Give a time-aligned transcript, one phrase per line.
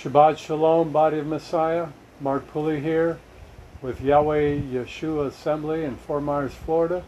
[0.00, 1.88] Shabbat Shalom, Body of Messiah.
[2.20, 3.18] Mark Pulley here
[3.82, 7.02] with Yahweh Yeshua Assembly in Fort Myers, Florida,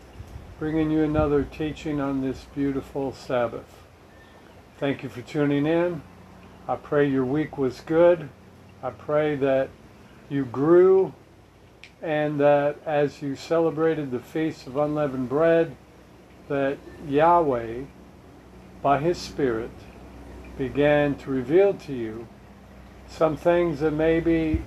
[0.58, 3.84] bringing you another teaching on this beautiful Sabbath.
[4.78, 6.02] Thank you for tuning in.
[6.66, 8.28] I pray your week was good.
[8.82, 9.70] I pray that
[10.28, 11.14] you grew
[12.02, 15.76] and that as you celebrated the Feast of Unleavened Bread,
[16.48, 17.82] that Yahweh,
[18.82, 19.70] by His Spirit,
[20.58, 22.26] began to reveal to you
[23.10, 24.62] some things that maybe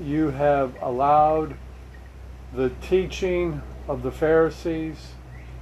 [0.00, 1.54] you have allowed
[2.54, 5.12] the teaching of the Pharisees,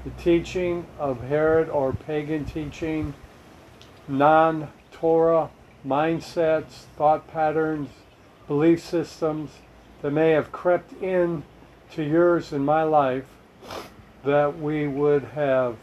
[0.05, 3.15] the teaching of Herod or pagan teaching,
[4.07, 5.51] non Torah
[5.87, 7.89] mindsets, thought patterns,
[8.47, 9.51] belief systems
[10.03, 11.43] that may have crept in
[11.93, 13.27] to yours and my life,
[14.25, 15.77] that we would have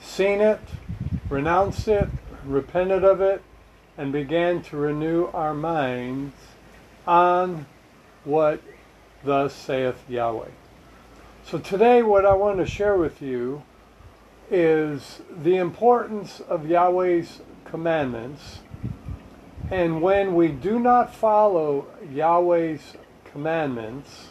[0.00, 0.60] seen it,
[1.28, 2.08] renounced it,
[2.44, 3.42] repented of it,
[4.02, 6.34] and began to renew our minds
[7.06, 7.64] on
[8.24, 8.60] what
[9.22, 10.50] thus saith Yahweh.
[11.44, 13.62] So today what I want to share with you
[14.50, 18.58] is the importance of Yahweh's commandments
[19.70, 22.94] and when we do not follow Yahweh's
[23.26, 24.30] commandments,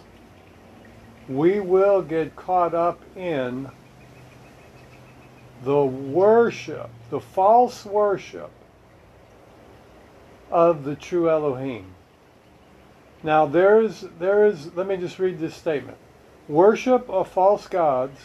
[1.30, 3.72] we will get caught up in
[5.64, 8.52] the worship, the false worship
[10.52, 11.96] of the true Elohim.
[13.24, 15.98] Now there's there is let me just read this statement.
[16.48, 18.20] Worship of false gods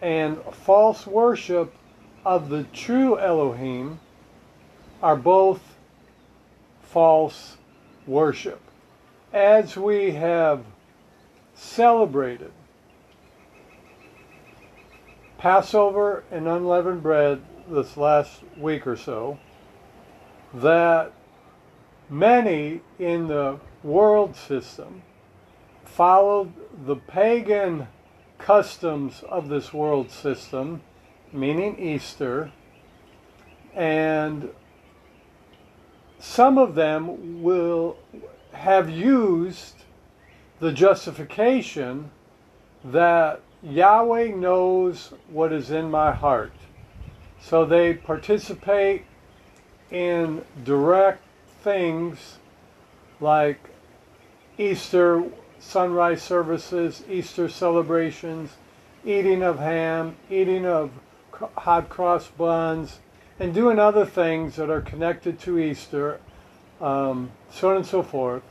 [0.00, 1.74] and false worship
[2.24, 4.00] of the true Elohim
[5.02, 5.76] are both
[6.82, 7.56] false
[8.06, 8.60] worship.
[9.32, 10.64] As we have
[11.54, 12.52] celebrated
[15.38, 19.38] Passover and unleavened bread this last week or so,
[20.52, 21.12] that
[22.10, 25.02] many in the world system
[25.84, 26.52] followed
[26.84, 27.86] the pagan
[28.38, 30.82] customs of this world system,
[31.32, 32.50] meaning Easter,
[33.74, 34.50] and
[36.18, 37.96] some of them will
[38.52, 39.84] have used
[40.58, 42.10] the justification
[42.84, 46.52] that Yahweh knows what is in my heart.
[47.40, 49.04] So they participate
[49.90, 51.22] in direct
[51.62, 52.38] things
[53.20, 53.58] like
[54.58, 55.24] Easter
[55.58, 58.50] sunrise services, Easter celebrations,
[59.04, 60.90] eating of ham, eating of
[61.56, 62.98] hot cross buns,
[63.38, 66.20] and doing other things that are connected to Easter,
[66.80, 68.42] um, so on and so forth.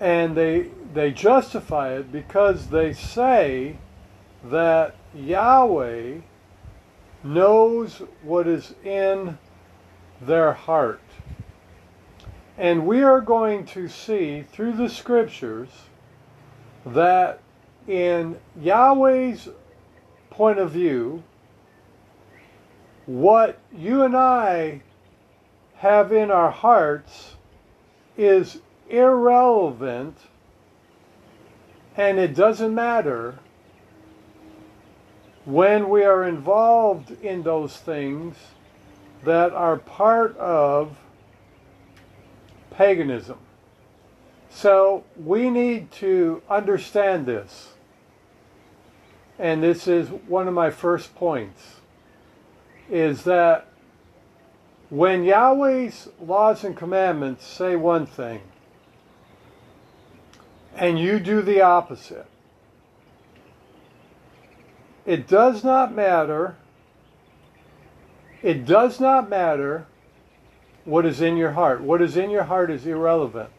[0.00, 3.76] And they they justify it because they say
[4.44, 6.18] that Yahweh
[7.24, 9.38] knows what is in
[10.20, 11.00] their heart.
[12.58, 15.68] And we are going to see through the scriptures
[16.84, 17.40] that
[17.86, 19.48] in Yahweh's
[20.30, 21.22] point of view,
[23.06, 24.82] what you and I
[25.76, 27.36] have in our hearts
[28.16, 28.58] is
[28.90, 30.18] irrelevant
[31.96, 33.38] and it doesn't matter
[35.44, 38.36] when we are involved in those things
[39.24, 40.96] that are part of
[42.78, 43.38] paganism.
[44.50, 47.72] So we need to understand this.
[49.36, 51.80] And this is one of my first points
[52.88, 53.66] is that
[54.90, 58.40] when Yahweh's laws and commandments say one thing
[60.76, 62.26] and you do the opposite,
[65.04, 66.56] it does not matter.
[68.40, 69.86] It does not matter
[70.84, 71.80] what is in your heart.
[71.80, 73.50] What is in your heart is irrelevant.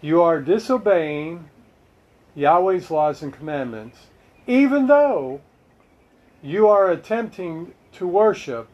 [0.00, 1.50] You are disobeying
[2.34, 3.98] Yahweh's laws and commandments,
[4.46, 5.40] even though
[6.42, 8.68] you are attempting to worship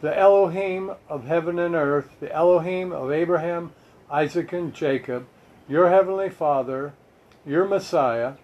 [0.00, 3.72] the Elohim of heaven and earth, the Elohim of Abraham,
[4.10, 5.26] Isaac, and Jacob,
[5.68, 6.92] your heavenly Father,
[7.44, 8.34] your Messiah,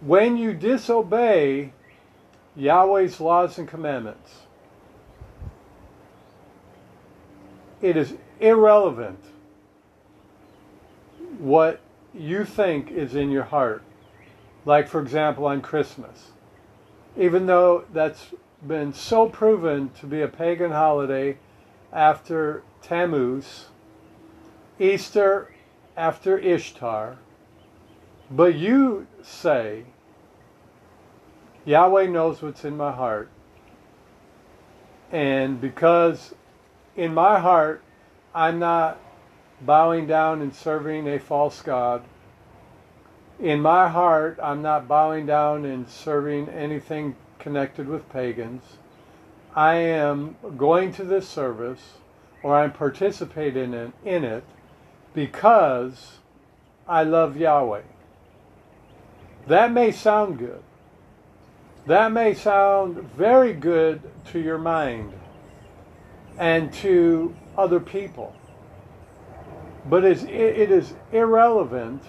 [0.00, 1.72] when you disobey
[2.56, 4.41] Yahweh's laws and commandments,
[7.82, 9.18] it is irrelevant
[11.38, 11.80] what
[12.14, 13.82] you think is in your heart.
[14.64, 16.30] Like, for example, on Christmas.
[17.16, 18.32] Even though that's
[18.66, 21.36] been so proven to be a pagan holiday
[21.92, 23.66] after Tammuz,
[24.78, 25.52] Easter
[25.96, 27.18] after Ishtar,
[28.30, 29.84] but you say,
[31.64, 33.28] Yahweh knows what's in my heart.
[35.10, 36.34] And because
[36.96, 37.82] in my heart,
[38.34, 38.98] I'm not
[39.60, 42.02] bowing down and serving a false God.
[43.40, 48.62] In my heart, I'm not bowing down and serving anything connected with pagans.
[49.54, 51.98] I am going to this service
[52.42, 54.44] or I'm participating in, in it
[55.14, 56.18] because
[56.88, 57.82] I love Yahweh.
[59.46, 60.62] That may sound good.
[61.86, 65.12] That may sound very good to your mind
[66.38, 68.34] and to other people.
[69.88, 72.02] But it is irrelevant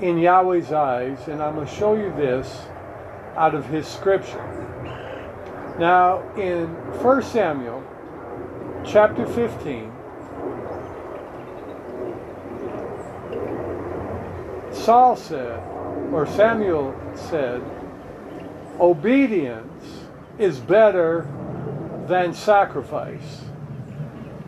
[0.00, 2.62] in Yahweh's eyes, and I'm going to show you this
[3.36, 4.48] out of his scripture.
[5.78, 6.68] Now, in
[7.00, 7.82] 1 Samuel
[8.84, 9.92] chapter 15,
[14.72, 15.58] Saul said,
[16.12, 17.62] or Samuel said,
[18.80, 20.06] obedience
[20.38, 21.26] is better
[22.06, 23.42] than sacrifice.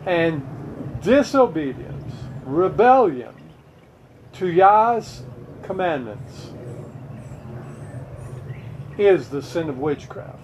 [0.05, 0.45] And
[1.01, 2.13] disobedience,
[2.43, 3.33] rebellion
[4.33, 5.23] to Yah's
[5.63, 6.51] commandments
[8.97, 10.39] is the sin of witchcraft.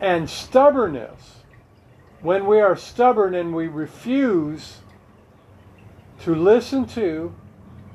[0.00, 1.36] And stubbornness,
[2.20, 4.78] when we are stubborn and we refuse
[6.20, 7.34] to listen to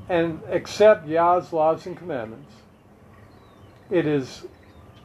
[0.10, 2.54] and accept Yah's laws and commandments,
[3.90, 4.46] it is,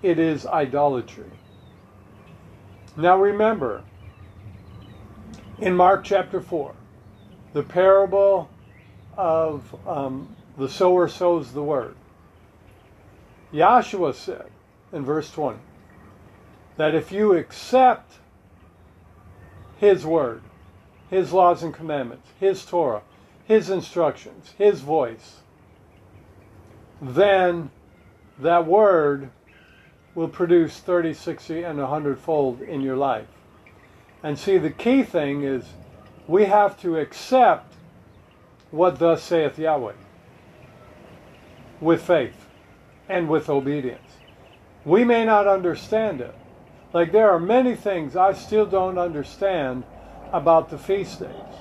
[0.02, 1.30] it is idolatry.
[2.96, 3.82] Now remember,
[5.58, 6.74] in Mark chapter 4,
[7.54, 8.50] the parable
[9.16, 11.94] of um, the sower sows the word.
[13.52, 14.46] Yahshua said
[14.92, 15.58] in verse 20
[16.76, 18.14] that if you accept
[19.78, 20.42] his word,
[21.08, 23.02] his laws and commandments, his Torah,
[23.44, 25.40] his instructions, his voice,
[27.00, 27.70] then
[28.38, 29.30] that word
[30.14, 33.26] will produce 30, 60, and 100 fold in your life.
[34.22, 35.64] And see, the key thing is
[36.28, 37.74] we have to accept
[38.70, 39.94] what thus saith Yahweh
[41.80, 42.46] with faith
[43.08, 44.00] and with obedience.
[44.84, 46.34] We may not understand it.
[46.92, 49.84] Like there are many things I still don't understand
[50.32, 51.54] about the feast days.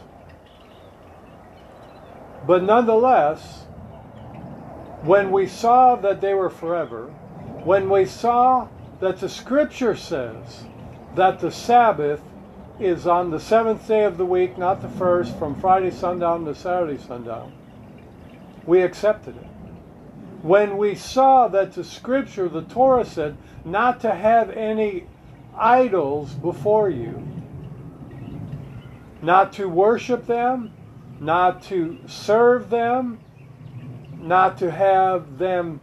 [2.46, 3.66] But nonetheless,
[5.04, 7.14] when we saw that they were forever,
[7.64, 8.68] when we saw
[9.00, 10.66] that the scripture says
[11.16, 12.22] that the Sabbath
[12.80, 16.56] is on the seventh day of the week, not the first, from Friday sundown to
[16.56, 17.54] Saturday sundown,
[18.66, 19.48] we accepted it.
[20.42, 25.06] When we saw that the scripture, the Torah said, not to have any
[25.56, 27.24] idols before you,
[29.22, 30.74] not to worship them,
[31.20, 33.20] not to serve them,
[34.20, 35.80] not to have them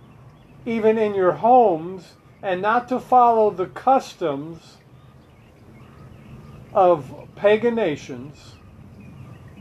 [0.69, 2.13] even in your homes,
[2.43, 4.77] and not to follow the customs
[6.75, 8.57] of pagan nations,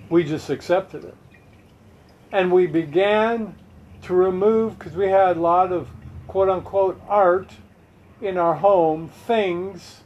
[0.09, 1.15] we just accepted it.
[2.33, 3.55] And we began
[4.01, 5.87] to remove, because we had a lot of
[6.27, 7.51] quote unquote art
[8.19, 10.01] in our home, things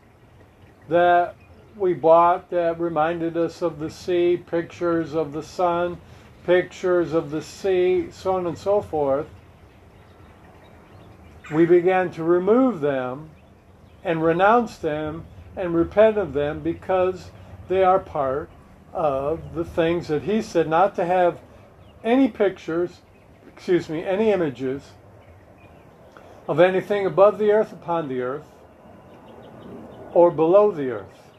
[0.87, 1.35] that
[1.75, 5.99] we bought that reminded us of the sea, pictures of the sun,
[6.45, 9.27] pictures of the sea, so on and so forth.
[11.51, 13.31] We began to remove them
[14.03, 17.31] and renounce them and repent of them because
[17.67, 18.49] they are part
[18.93, 21.39] of the things that he said not to have
[22.03, 23.01] any pictures,
[23.47, 24.91] excuse me, any images
[26.47, 28.45] of anything above the earth, upon the earth,
[30.13, 31.31] or below the earth.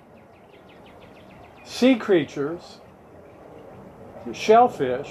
[1.64, 2.78] Sea creatures,
[4.32, 5.10] shellfish,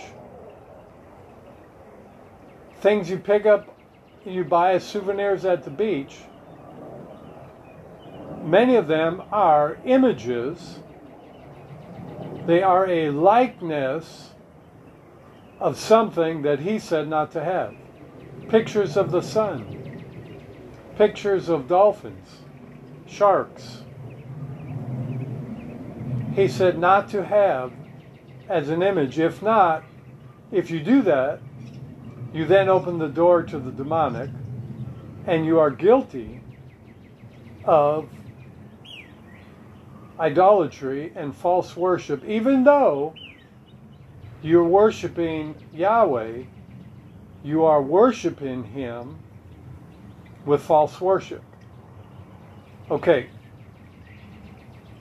[2.79, 3.70] things you pick up,
[4.25, 6.17] you buy as souvenirs at the beach
[8.43, 10.79] many of them are images,
[12.45, 14.31] they are a likeness
[15.59, 17.75] of something that he said not to have.
[18.49, 20.43] Pictures of the sun,
[20.97, 22.39] pictures of dolphins,
[23.07, 23.83] sharks.
[26.33, 27.71] He said not to have
[28.49, 29.19] as an image.
[29.19, 29.83] If not,
[30.51, 31.39] if you do that,
[32.33, 34.29] you then open the door to the demonic
[35.27, 36.41] and you are guilty
[37.65, 38.09] of
[40.19, 43.13] idolatry and false worship, even though
[44.41, 46.43] you're worshiping Yahweh,
[47.43, 49.17] you are worshiping Him
[50.45, 51.43] with false worship.
[52.89, 53.29] Okay,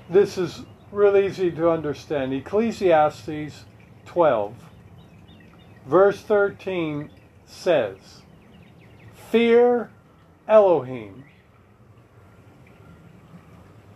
[0.09, 2.33] this is really easy to understand.
[2.33, 3.65] Ecclesiastes
[4.07, 4.55] 12,
[5.87, 7.11] verse 13
[7.51, 8.23] says,
[9.31, 9.91] Fear
[10.49, 11.25] Elohim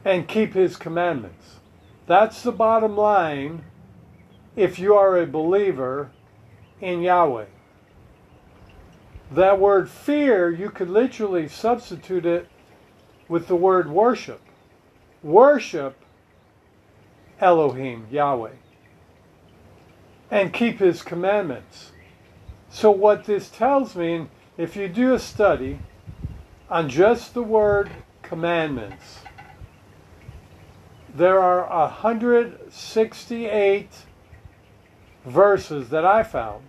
[0.05, 1.57] and keep his commandments.
[2.07, 3.65] That's the bottom line
[4.55, 6.11] if you are a believer
[6.81, 7.47] in Yahweh.
[9.33, 12.49] That word fear, you could literally substitute it
[13.29, 14.41] with the word worship.
[15.23, 15.97] Worship
[17.41, 18.53] Elohim, Yahweh,
[20.31, 21.93] and keep his commandments.
[22.75, 24.27] So, what this tells me,
[24.59, 25.79] if you do a study
[26.69, 27.89] on just the word
[28.23, 29.21] commandments,
[31.15, 33.91] there are 168
[35.25, 36.65] verses that I found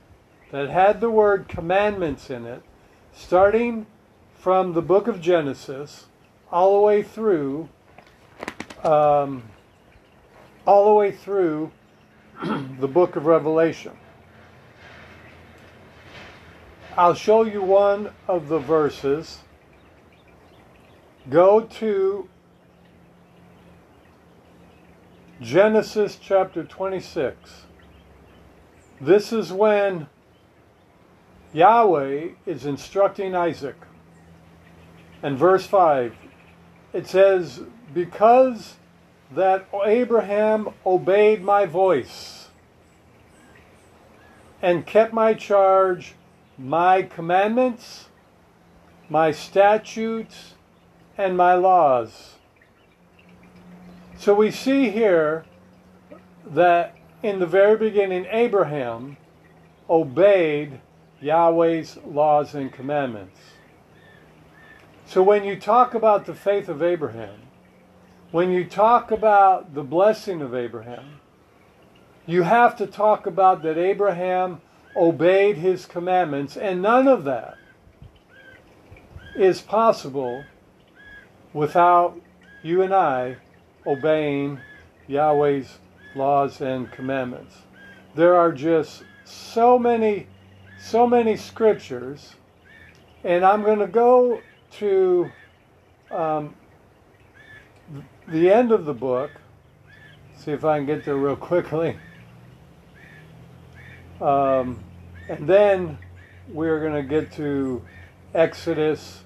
[0.52, 2.62] that had the word commandments in it,
[3.12, 3.88] starting
[4.36, 6.06] from the book of Genesis
[6.52, 7.68] all the way through,
[8.84, 9.42] um,
[10.68, 11.72] all the way through
[12.80, 13.98] the book of Revelation.
[16.98, 19.40] I'll show you one of the verses.
[21.30, 22.30] Go to
[25.42, 27.66] Genesis chapter 26.
[29.02, 30.08] This is when
[31.52, 33.76] Yahweh is instructing Isaac.
[35.22, 36.16] And verse 5,
[36.94, 37.60] it says,
[37.94, 38.76] Because
[39.34, 42.48] that Abraham obeyed my voice
[44.62, 46.16] and kept my charge,
[46.58, 48.06] my commandments,
[49.10, 50.54] my statutes,
[51.18, 52.36] and my laws.
[54.18, 55.46] So we see here
[56.46, 59.18] that in the very beginning, Abraham
[59.90, 60.80] obeyed
[61.22, 63.40] Yahweh's laws and commandments.
[65.06, 67.42] So when you talk about the faith of Abraham,
[68.32, 71.20] when you talk about the blessing of Abraham,
[72.26, 74.62] you have to talk about that Abraham
[74.96, 77.58] obeyed his commandments, and none of that
[79.36, 80.46] is possible
[81.54, 82.20] without
[82.64, 83.38] you and I
[83.86, 84.60] obeying
[85.08, 85.78] Yahweh's
[86.16, 87.56] laws and commandments.
[88.16, 90.28] There are just so many,
[90.80, 92.36] so many scriptures,
[93.24, 94.42] and I'm going to go
[94.78, 95.32] to
[96.12, 96.56] um,
[98.28, 99.32] the end of the book.
[100.38, 101.98] See if I can get there real quickly.
[104.22, 104.80] Um,
[105.28, 105.98] and then
[106.48, 107.82] we're going to get to
[108.34, 109.24] Exodus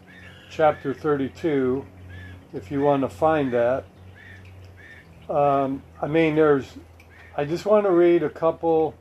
[0.50, 1.86] chapter 32,
[2.54, 3.86] if you want to find that.
[5.30, 6.66] Um, I mean, there's.
[7.38, 8.96] I just want to read a couple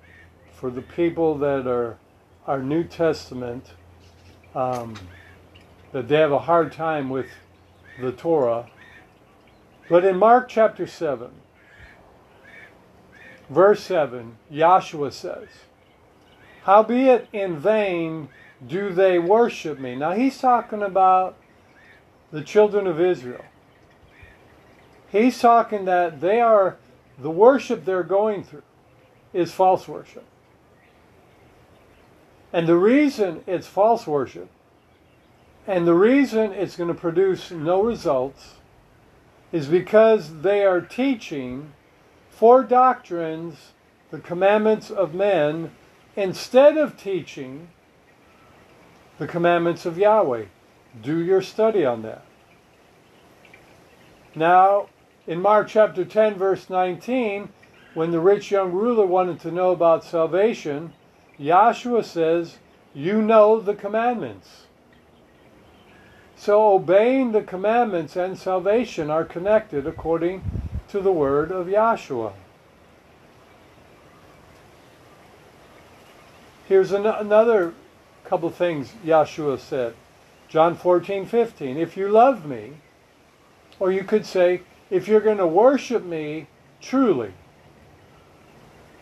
[0.52, 1.99] for the people that are
[2.47, 3.73] our New Testament
[4.54, 4.95] um,
[5.92, 7.26] that they have a hard time with
[8.00, 8.68] the Torah.
[9.88, 11.30] But in Mark chapter 7,
[13.49, 15.49] verse 7, Yahshua says,
[16.68, 18.28] Howbeit in vain
[18.66, 19.96] do they worship me.
[19.96, 21.34] Now he's talking about
[22.30, 23.46] the children of Israel.
[25.10, 26.76] He's talking that they are,
[27.18, 28.64] the worship they're going through
[29.32, 30.26] is false worship.
[32.52, 34.50] And the reason it's false worship,
[35.66, 38.56] and the reason it's going to produce no results,
[39.52, 41.72] is because they are teaching
[42.28, 43.72] for doctrines
[44.10, 45.70] the commandments of men
[46.18, 47.68] instead of teaching
[49.18, 50.46] the commandments of Yahweh.
[51.00, 52.25] Do your study on that.
[54.34, 54.88] Now,
[55.28, 57.50] in Mark chapter 10, verse 19,
[57.94, 60.92] when the rich young ruler wanted to know about salvation,
[61.38, 62.58] Yahshua says,
[62.92, 64.66] You know the commandments.
[66.34, 70.42] So obeying the commandments and salvation are connected according
[70.88, 72.32] to the word of Yahshua.
[76.68, 77.72] Here's an- another
[78.25, 79.94] couple things Yahshua said.
[80.48, 81.78] John 14, 15.
[81.78, 82.75] If you love me,
[83.80, 84.60] or you could say,
[84.90, 86.46] if you're going to worship me
[86.82, 87.32] truly,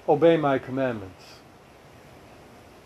[0.08, 1.24] obey my commandments.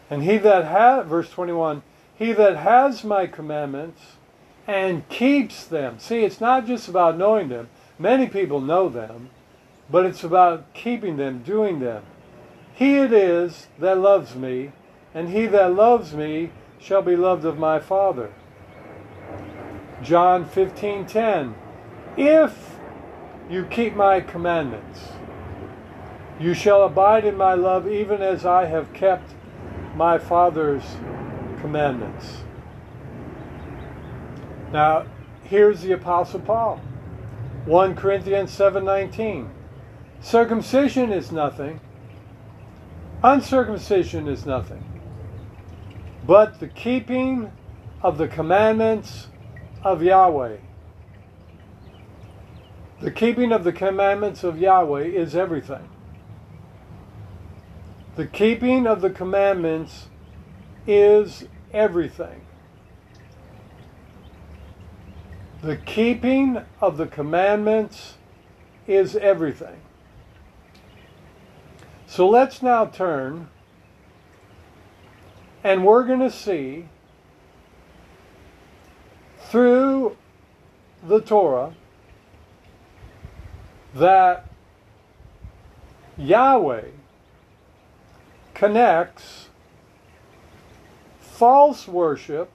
[0.08, 1.82] And he that has, verse 21,
[2.14, 4.00] he that has my commandments
[4.66, 5.98] and keeps them.
[5.98, 7.68] See, it's not just about knowing them.
[7.98, 9.28] Many people know them,
[9.90, 12.02] but it's about keeping them, doing them.
[12.80, 14.72] He it is that loves me,
[15.14, 18.30] and he that loves me shall be loved of my Father.
[20.02, 21.52] John 15:10
[22.16, 22.78] If
[23.50, 25.12] you keep my commandments.
[26.38, 29.34] You shall abide in my love, even as I have kept
[29.94, 30.96] my Father's
[31.60, 32.44] commandments.
[34.72, 35.04] Now,
[35.42, 36.80] here's the Apostle Paul.
[37.66, 39.50] 1 Corinthians 7:19.
[40.22, 41.80] Circumcision is nothing.
[43.22, 44.84] Uncircumcision is nothing.
[46.26, 47.52] But the keeping
[48.02, 49.28] of the commandments
[49.82, 50.56] of Yahweh
[53.00, 55.88] The keeping of the commandments of Yahweh is everything.
[58.16, 60.08] The keeping of the commandments
[60.86, 62.42] is everything.
[65.62, 68.16] The keeping of the commandments
[68.86, 69.80] is everything.
[72.10, 73.50] So let's now turn
[75.62, 76.88] and we're going to see
[79.42, 80.16] through
[81.04, 81.72] the Torah
[83.94, 84.50] that
[86.18, 86.88] Yahweh
[88.54, 89.48] connects
[91.20, 92.50] false worship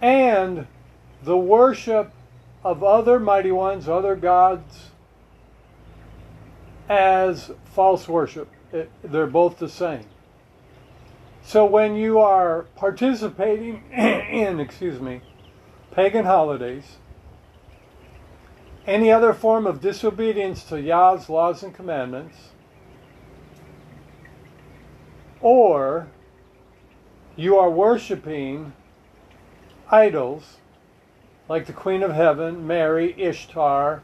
[0.00, 0.66] and
[1.22, 2.10] the worship
[2.64, 4.92] of other mighty ones, other gods,
[6.88, 8.48] as false worship.
[8.72, 10.06] It, they're both the same.
[11.42, 15.20] So when you are participating in, excuse me,
[15.92, 16.96] pagan holidays,
[18.86, 22.36] any other form of disobedience to Yah's laws and commandments,
[25.40, 26.08] or
[27.36, 28.72] you are worshiping
[29.90, 30.56] idols
[31.48, 34.02] like the Queen of Heaven, Mary, Ishtar,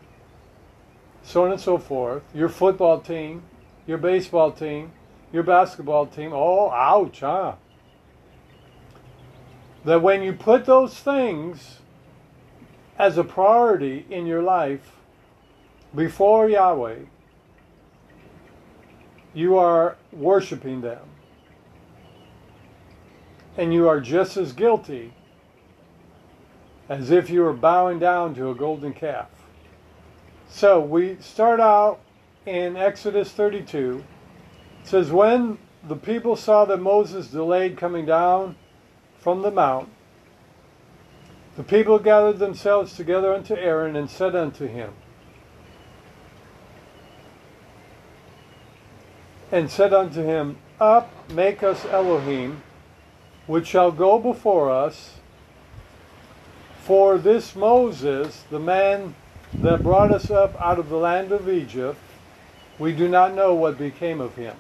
[1.23, 3.43] so on and so forth, your football team,
[3.87, 4.93] your baseball team,
[5.33, 6.33] your basketball team.
[6.33, 7.55] Oh, ouch, huh?
[9.85, 11.79] That when you put those things
[12.99, 14.97] as a priority in your life
[15.95, 16.99] before Yahweh,
[19.35, 21.01] you are worshiping them.
[23.57, 25.15] And you are just as guilty
[26.89, 29.29] as if you were bowing down to a golden calf.
[30.53, 31.99] So we start out
[32.45, 34.05] in Exodus 32.
[34.83, 38.57] It says, When the people saw that Moses delayed coming down
[39.19, 39.89] from the mount,
[41.57, 44.93] the people gathered themselves together unto Aaron and said unto him,
[49.51, 52.63] and said unto him, Up, make us Elohim,
[53.47, 55.15] which shall go before us.
[56.83, 59.15] For this Moses, the man
[59.61, 61.99] that brought us up out of the land of Egypt,
[62.79, 64.57] we do not know what became of him.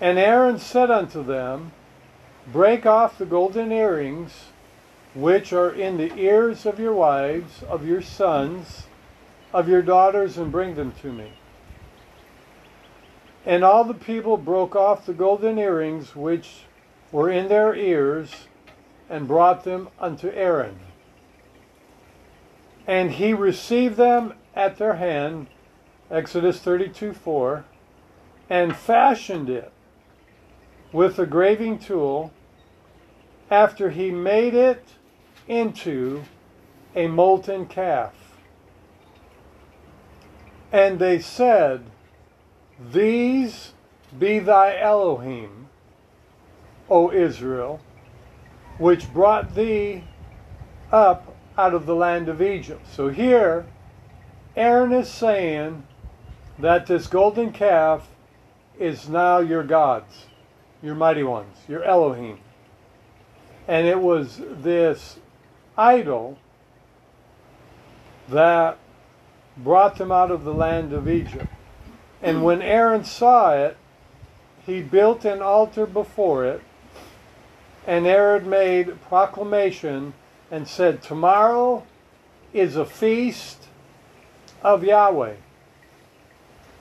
[0.00, 1.72] And Aaron said unto them,
[2.46, 4.46] Break off the golden earrings
[5.14, 8.84] which are in the ears of your wives, of your sons,
[9.52, 11.32] of your daughters, and bring them to me.
[13.44, 16.64] And all the people broke off the golden earrings which
[17.10, 18.46] were in their ears,
[19.10, 20.78] and brought them unto Aaron.
[22.88, 25.48] And he received them at their hand,
[26.10, 27.64] Exodus 32 4,
[28.48, 29.70] and fashioned it
[30.90, 32.32] with a graving tool
[33.50, 34.94] after he made it
[35.46, 36.22] into
[36.96, 38.14] a molten calf.
[40.72, 41.84] And they said,
[42.80, 43.74] These
[44.18, 45.68] be thy Elohim,
[46.88, 47.80] O Israel,
[48.78, 50.04] which brought thee
[50.90, 52.86] up out of the land of Egypt.
[52.94, 53.66] So here,
[54.56, 55.82] Aaron is saying
[56.56, 58.08] that this golden calf
[58.78, 60.26] is now your gods,
[60.80, 62.38] your mighty ones, your Elohim.
[63.66, 65.18] And it was this
[65.76, 66.38] idol
[68.28, 68.78] that
[69.56, 71.48] brought them out of the land of Egypt.
[72.22, 73.76] And when Aaron saw it,
[74.64, 76.62] he built an altar before it,
[77.86, 80.14] and Aaron made proclamation
[80.50, 81.84] and said, Tomorrow
[82.52, 83.68] is a feast
[84.62, 85.34] of Yahweh.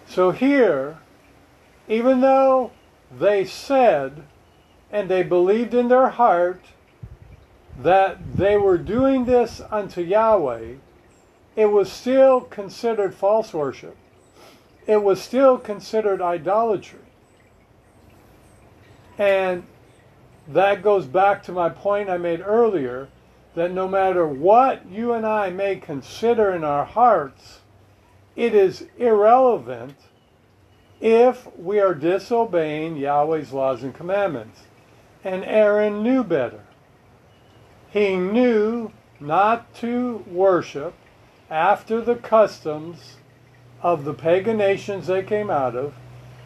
[0.08, 1.00] So here,
[1.88, 2.72] even though
[3.12, 4.24] they said
[4.92, 6.62] and they believed in their heart
[7.80, 10.76] that they were doing this unto Yahweh,
[11.56, 13.96] it was still considered false worship.
[14.86, 17.00] It was still considered idolatry.
[19.18, 19.64] And
[20.48, 23.10] that goes back to my point I made earlier
[23.58, 27.62] that no matter what you and I may consider in our hearts,
[28.36, 29.96] it is irrelevant
[31.02, 34.62] if we are disobeying Yahweh's laws and commandments.
[35.24, 36.66] And Aaron knew better.
[37.90, 40.94] He knew not to worship
[41.50, 43.16] after the customs
[43.82, 45.96] of the pagan nations they came out of.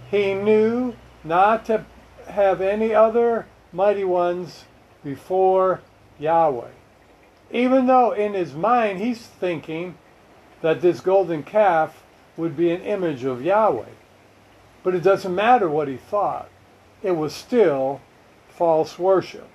[0.10, 0.96] He knew
[1.26, 1.86] not to
[2.28, 4.64] have any other mighty ones
[5.04, 5.82] before
[6.18, 6.72] Yahweh.
[7.52, 9.96] Even though in his mind he's thinking
[10.62, 12.04] that this golden calf
[12.38, 13.90] would be an image of Yahweh.
[14.84, 16.50] But it doesn't matter what he thought,
[17.04, 18.02] it was still
[18.50, 19.48] false worship.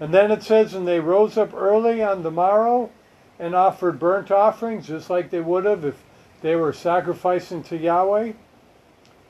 [0.00, 2.90] And then it says, and they rose up early on the morrow
[3.38, 6.02] and offered burnt offerings, just like they would have if
[6.40, 8.32] they were sacrificing to Yahweh.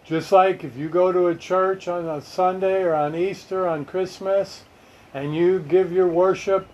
[0.04, 3.84] Just like if you go to a church on a Sunday or on Easter, on
[3.84, 4.64] Christmas,
[5.12, 6.66] and you give your worship,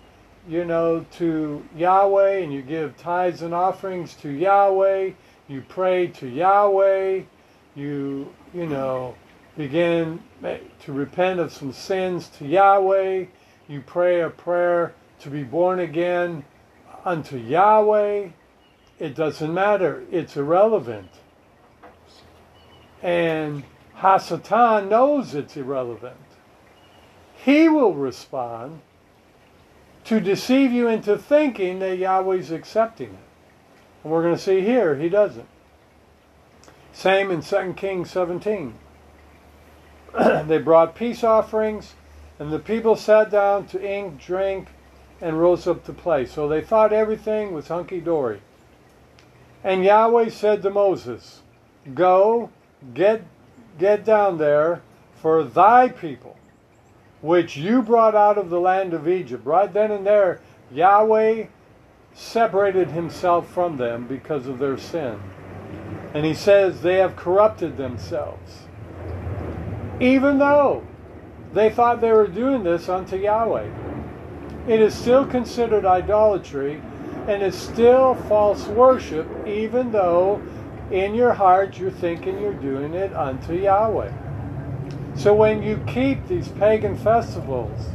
[0.47, 5.11] you know, to Yahweh, and you give tithes and offerings to Yahweh,
[5.47, 7.21] you pray to Yahweh,
[7.75, 9.15] you, you know,
[9.57, 13.25] begin to repent of some sins to Yahweh,
[13.67, 16.43] you pray a prayer to be born again
[17.03, 18.29] unto Yahweh,
[18.99, 20.03] it doesn't matter.
[20.11, 21.09] It's irrelevant.
[23.01, 23.63] And
[23.97, 26.17] Hasatan knows it's irrelevant.
[27.35, 28.81] He will respond
[30.05, 33.19] to deceive you into thinking that Yahweh's accepting it.
[34.03, 35.47] And we're going to see here, he doesn't.
[36.93, 38.75] Same in 2 Kings 17.
[40.45, 41.95] they brought peace offerings,
[42.39, 44.69] and the people sat down to eat, drink,
[45.19, 46.25] and rose up to play.
[46.25, 48.41] So they thought everything was hunky dory.
[49.63, 51.41] And Yahweh said to Moses,
[51.93, 52.51] Go,
[52.93, 53.23] get,
[53.79, 54.81] get down there,
[55.15, 56.37] for thy people,
[57.21, 59.45] which you brought out of the land of Egypt.
[59.45, 61.45] Right then and there, Yahweh
[62.13, 65.19] separated himself from them because of their sin.
[66.13, 68.59] And he says they have corrupted themselves.
[69.99, 70.83] Even though
[71.55, 73.69] they thought they were doing this unto Yahweh.
[74.67, 76.81] It is still considered idolatry
[77.27, 80.41] and it's still false worship, even though
[80.91, 84.11] in your heart you're thinking you're doing it unto Yahweh.
[85.17, 87.87] So when you keep these pagan festivals,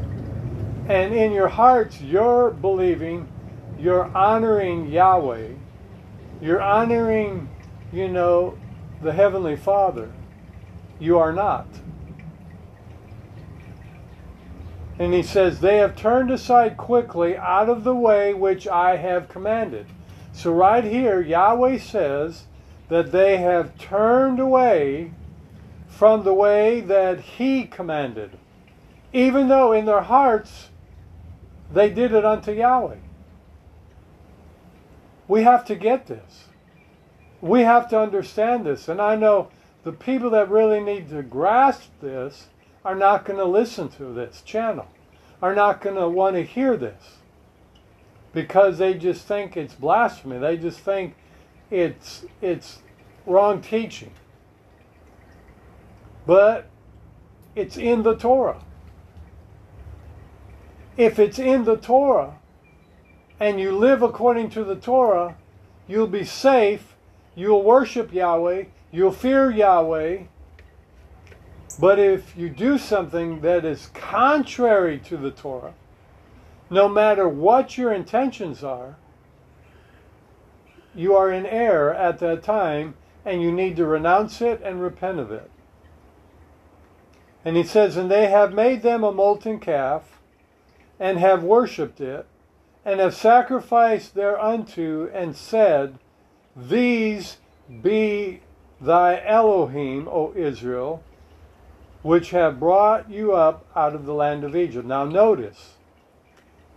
[0.88, 3.28] and in your hearts you're believing,
[3.78, 5.48] you're honoring Yahweh,
[6.40, 7.48] you're honoring,
[7.92, 8.58] you know,
[9.02, 10.10] the Heavenly Father,
[10.98, 11.66] you are not.
[14.98, 19.28] And he says, They have turned aside quickly out of the way which I have
[19.28, 19.86] commanded.
[20.32, 22.44] So, right here, Yahweh says
[22.88, 25.12] that they have turned away
[25.90, 28.38] from the way that He commanded,
[29.12, 30.70] even though in their hearts
[31.72, 32.96] they did it unto Yahweh.
[35.28, 36.46] We have to get this.
[37.40, 38.88] We have to understand this.
[38.88, 39.50] And I know
[39.84, 42.48] the people that really need to grasp this
[42.84, 44.88] are not going to listen to this channel,
[45.40, 47.18] are not going to want to hear this
[48.32, 50.38] because they just think it's blasphemy.
[50.38, 51.14] They just think
[51.70, 52.80] it's it's
[53.26, 54.12] wrong teaching.
[56.30, 56.66] But
[57.56, 58.62] it's in the Torah.
[60.96, 62.38] If it's in the Torah
[63.40, 65.36] and you live according to the Torah,
[65.88, 66.94] you'll be safe,
[67.34, 70.22] you'll worship Yahweh, you'll fear Yahweh,
[71.80, 75.74] but if you do something that is contrary to the Torah,
[76.70, 78.94] no matter what your intentions are,
[80.94, 85.18] you are in error at that time and you need to renounce it and repent
[85.18, 85.50] of it.
[87.44, 90.18] And he says, And they have made them a molten calf
[90.98, 92.26] and have worshipped it
[92.84, 95.98] and have sacrificed thereunto and said,
[96.54, 97.38] These
[97.82, 98.40] be
[98.80, 101.02] thy Elohim, O Israel,
[102.02, 104.86] which have brought you up out of the land of Egypt.
[104.86, 105.74] Now notice,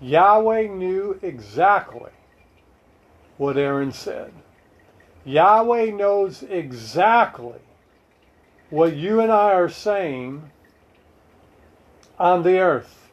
[0.01, 2.11] Yahweh knew exactly
[3.37, 4.33] what Aaron said.
[5.25, 7.59] Yahweh knows exactly
[8.69, 10.51] what you and I are saying
[12.19, 13.09] on the earth.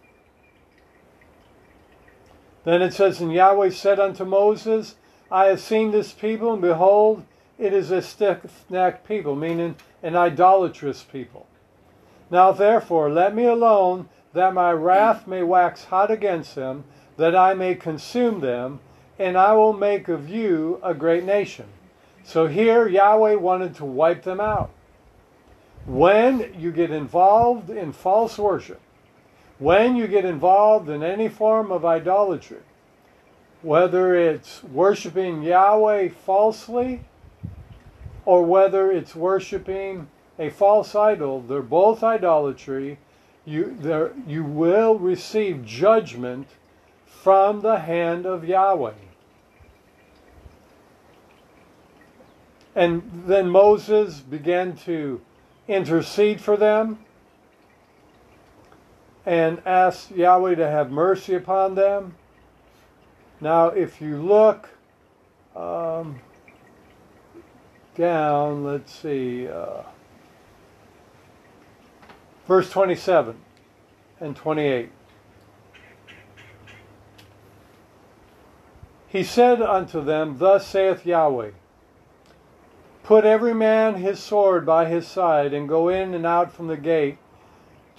[2.65, 4.97] Then it says, And Yahweh said unto Moses,
[5.31, 7.25] I have seen this people, and behold,
[7.59, 11.47] it is a stiff necked people, meaning an idolatrous people.
[12.31, 16.85] Now therefore, let me alone, that my wrath may wax hot against them,
[17.17, 18.81] that I may consume them,
[19.19, 21.67] and I will make of you a great nation.
[22.23, 24.71] So here, Yahweh wanted to wipe them out.
[25.87, 28.81] When you get involved in false worship,
[29.61, 32.63] when you get involved in any form of idolatry,
[33.63, 37.03] whether it's worshiping Yahweh falsely
[38.25, 42.99] or whether it's worshiping a false idol, they're both idolatry.
[43.45, 46.49] You, there, you will receive judgment
[47.05, 48.95] from the hand of Yahweh.
[52.75, 55.21] And then Moses began to
[55.69, 57.05] intercede for them
[59.27, 62.15] and ask Yahweh to have mercy upon them.
[63.41, 64.69] Now, if you look
[65.55, 66.21] um,
[67.95, 69.83] down, let's see, uh,
[72.47, 73.37] verse 27
[74.21, 74.91] and 28.
[79.09, 81.51] He said unto them, Thus saith Yahweh,
[83.03, 86.77] Put every man his sword by his side, and go in and out from the
[86.77, 87.19] gate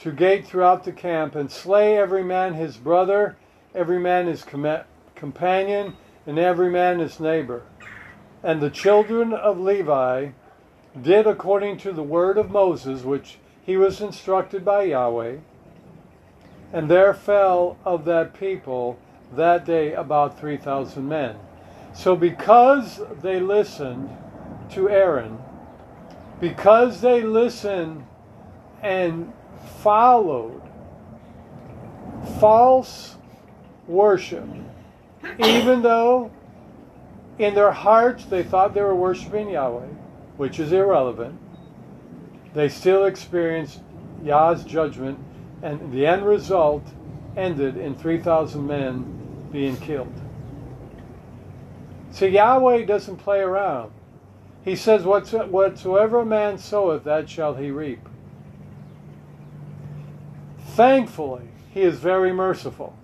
[0.02, 3.38] to gate throughout the camp, and slay every man his brother,
[3.76, 4.84] every man his com-
[5.16, 7.62] companion, and every man his neighbor.
[8.44, 10.30] And the children of Levi
[11.00, 15.38] did according to the word of Moses, which he was instructed by Yahweh.
[16.74, 18.98] And there fell of that people
[19.36, 21.36] that day about 3,000 men.
[21.94, 24.10] So because they listened
[24.72, 25.38] to Aaron,
[26.40, 28.06] because they listened
[28.82, 29.32] and
[29.82, 30.62] followed
[32.40, 33.18] false
[33.88, 34.48] worship,
[35.40, 36.32] even though
[37.40, 39.88] in their hearts they thought they were worshiping Yahweh,
[40.38, 41.40] which is irrelevant,
[42.54, 43.82] they still experienced
[44.24, 45.18] Yah's judgment,
[45.64, 46.84] and the end result
[47.36, 50.14] ended in 3,000 men being killed.
[52.12, 53.92] See, Yahweh doesn't play around.
[54.64, 58.08] He says, Whatsoever a man soweth, that shall he reap.
[60.76, 62.96] Thankfully, he is very merciful.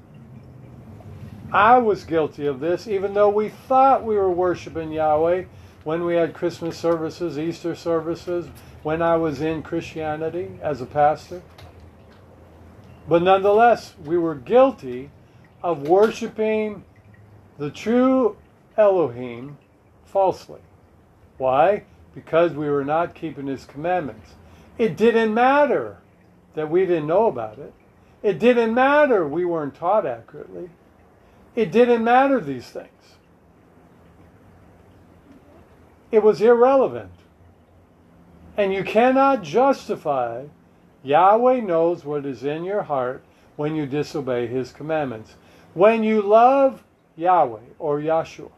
[1.52, 5.46] I was guilty of this, even though we thought we were worshiping Yahweh
[5.84, 8.48] when we had Christmas services, Easter services,
[8.84, 11.42] when I was in Christianity as a pastor.
[13.08, 15.12] But nonetheless, we were guilty
[15.62, 16.86] of worshiping
[17.58, 18.38] the true
[18.78, 19.58] Elohim
[20.06, 20.62] falsely.
[21.38, 21.84] Why?
[22.16, 24.36] Because we were not keeping his commandments.
[24.78, 25.98] It didn't matter
[26.58, 27.72] that we didn't know about it.
[28.24, 30.72] It didn't matter we weren't taught accurately.
[31.56, 33.18] It didn't matter these things.
[36.12, 37.12] It was irrelevant.
[38.58, 40.46] And you cannot justify
[41.04, 43.24] Yahweh knows what is in your heart
[43.56, 45.36] when you disobey his commandments.
[45.76, 46.84] When you love
[47.16, 48.50] Yahweh or Yahshua,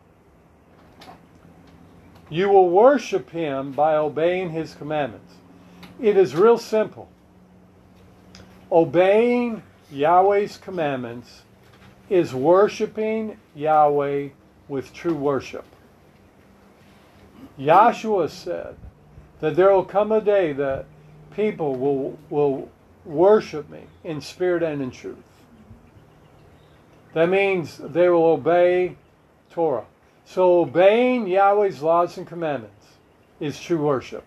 [2.30, 5.34] you will worship him by obeying his commandments.
[6.00, 7.10] It is real simple.
[8.72, 11.42] Obeying Yahweh's commandments
[12.10, 14.30] is worshiping Yahweh
[14.68, 15.66] with true worship.
[17.60, 18.76] Yahshua said
[19.40, 20.86] that there will come a day that
[21.36, 22.70] people will, will
[23.06, 25.18] worship me in spirit and in truth.
[27.14, 28.98] That means they will obey
[29.50, 29.86] Torah.
[30.26, 32.86] So obeying Yahweh's laws and commandments
[33.40, 34.24] is true worship.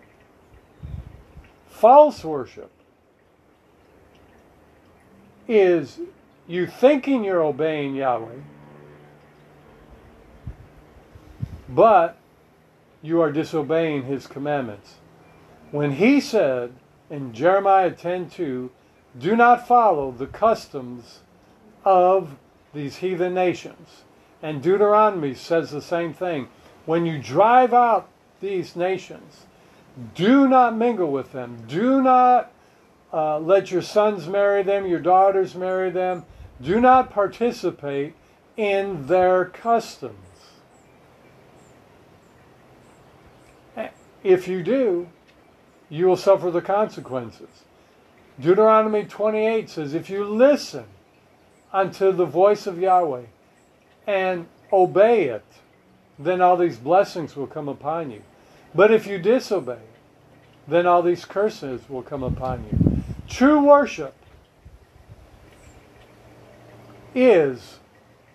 [1.69, 2.72] False worship
[5.47, 5.99] is
[6.47, 8.41] you thinking you're obeying Yahweh,
[11.69, 12.17] but
[13.01, 14.95] you are disobeying his commandments.
[15.71, 16.73] When he said
[17.09, 18.69] in Jeremiah 10:2,
[19.17, 21.21] "Do not follow the customs
[21.85, 22.35] of
[22.73, 24.03] these heathen nations.
[24.41, 26.47] And Deuteronomy says the same thing.
[26.85, 28.09] When you drive out
[28.41, 29.45] these nations,
[30.15, 31.63] do not mingle with them.
[31.67, 32.51] Do not
[33.13, 36.25] uh, let your sons marry them, your daughters marry them.
[36.61, 38.15] Do not participate
[38.57, 40.17] in their customs.
[44.23, 45.09] If you do,
[45.89, 47.49] you will suffer the consequences.
[48.39, 50.85] Deuteronomy 28 says, If you listen
[51.71, 53.25] unto the voice of Yahweh
[54.07, 55.45] and obey it,
[56.17, 58.23] then all these blessings will come upon you.
[58.73, 59.81] But if you disobey,
[60.67, 62.82] then all these curses will come upon you.
[63.33, 64.13] True worship
[67.15, 67.79] is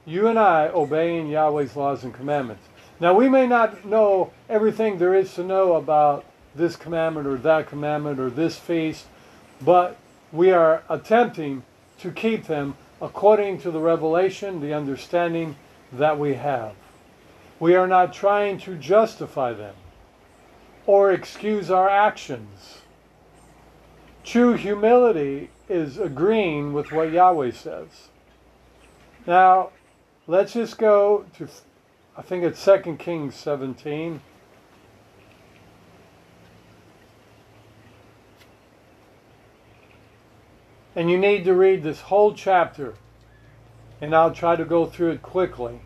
[0.04, 2.64] you and I obeying Yahweh's laws and commandments.
[2.98, 7.68] Now, we may not know everything there is to know about this commandment or that
[7.68, 9.06] commandment or this feast,
[9.61, 9.96] but
[10.32, 11.62] we are attempting
[12.00, 15.54] to keep them according to the revelation, the understanding
[15.92, 16.74] that we have.
[17.61, 19.76] We are not trying to justify them
[20.87, 22.77] or excuse our actions.
[24.28, 28.08] True humility is agreeing with what Yahweh says.
[29.26, 29.70] Now,
[30.26, 31.48] let's just go to,
[32.14, 34.20] I think it's 2 Kings 17.
[40.94, 42.96] And you need to read this whole chapter,
[44.02, 45.80] and I'll try to go through it quickly.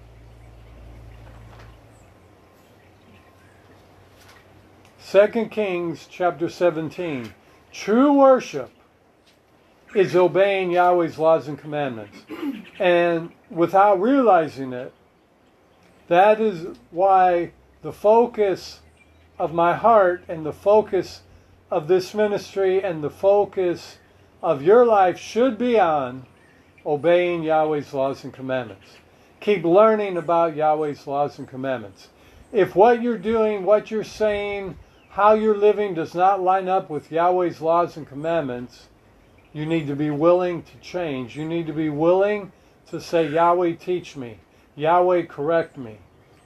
[4.99, 7.35] Second Kings chapter 17.
[7.73, 8.71] True worship
[9.95, 12.19] is obeying Yahweh's laws and commandments.
[12.79, 14.93] And without realizing it,
[16.09, 18.81] that is why the focus
[19.39, 21.23] of my heart and the focus
[21.71, 23.99] of this ministry and the focus
[24.43, 26.27] of your life should be on
[26.85, 28.97] obeying Yahweh's laws and commandments.
[29.41, 32.09] keep learning about Yahweh's laws and commandments.
[32.53, 34.77] If what you're doing, what you're saying,
[35.13, 38.89] how you're living does not line up with Yahweh's laws and commandments,
[39.53, 41.37] you need to be willing to change.
[41.37, 42.51] You need to be willing
[42.87, 44.39] to say, Yahweh, teach me.
[44.75, 45.99] Yahweh, correct me.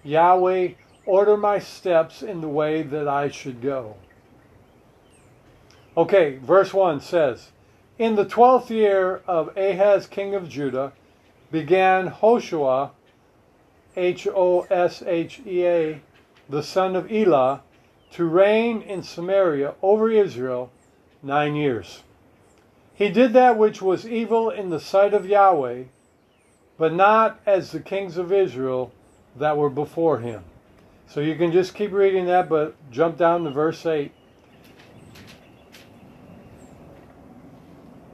[0.03, 0.71] Yahweh,
[1.05, 3.95] order my steps in the way that I should go.
[5.97, 7.53] Okay, verse 1 says,
[8.01, 10.93] In the twelfth year of Ahaz, king of Judah,
[11.53, 12.91] began Hoshua,
[13.95, 16.01] H O S H E A,
[16.49, 17.63] the son of Elah,
[18.13, 20.71] to reign in Samaria over Israel
[21.23, 22.03] nine years.
[22.95, 25.85] He did that which was evil in the sight of Yahweh,
[26.79, 28.93] but not as the kings of Israel
[29.37, 30.45] that were before him.
[31.09, 34.13] So you can just keep reading that, but jump down to verse 8.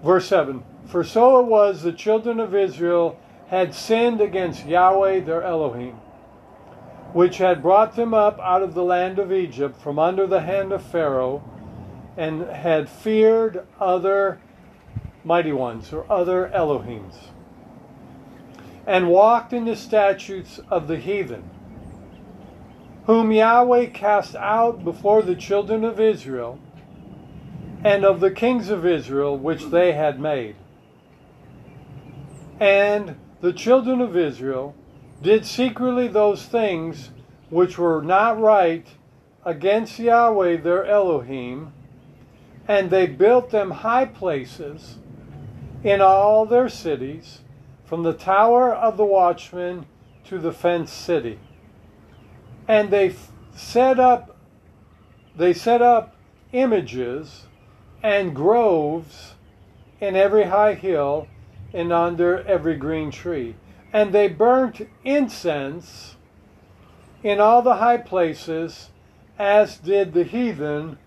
[0.03, 5.43] Verse 7 For so it was the children of Israel had sinned against Yahweh their
[5.43, 5.97] Elohim,
[7.13, 10.73] which had brought them up out of the land of Egypt from under the hand
[10.73, 11.43] of Pharaoh,
[12.17, 14.41] and had feared other
[15.25, 17.15] mighty ones or other Elohims,
[18.87, 21.49] and walked in the statutes of the heathen,
[23.07, 26.59] whom Yahweh cast out before the children of Israel,
[27.85, 30.57] and of the kings of Israel which they had made.
[32.61, 34.75] And the children of Israel
[35.23, 37.11] did secretly those things
[37.49, 38.87] which were not right
[39.45, 41.73] against Yahweh their Elohim,
[42.67, 44.99] and they built them high places
[45.85, 47.41] in all their cities,
[47.85, 49.87] from the tower of the watchman
[50.25, 51.39] to the fenced city.
[52.69, 53.15] And they
[53.55, 54.37] set up
[55.35, 56.15] they set up
[56.53, 57.47] images
[58.03, 59.35] and groves
[60.01, 61.27] in every high hill
[61.73, 63.55] and under every green tree.
[63.93, 66.17] And they burnt incense
[67.23, 68.91] in all the high places,
[69.39, 70.99] as did the heathen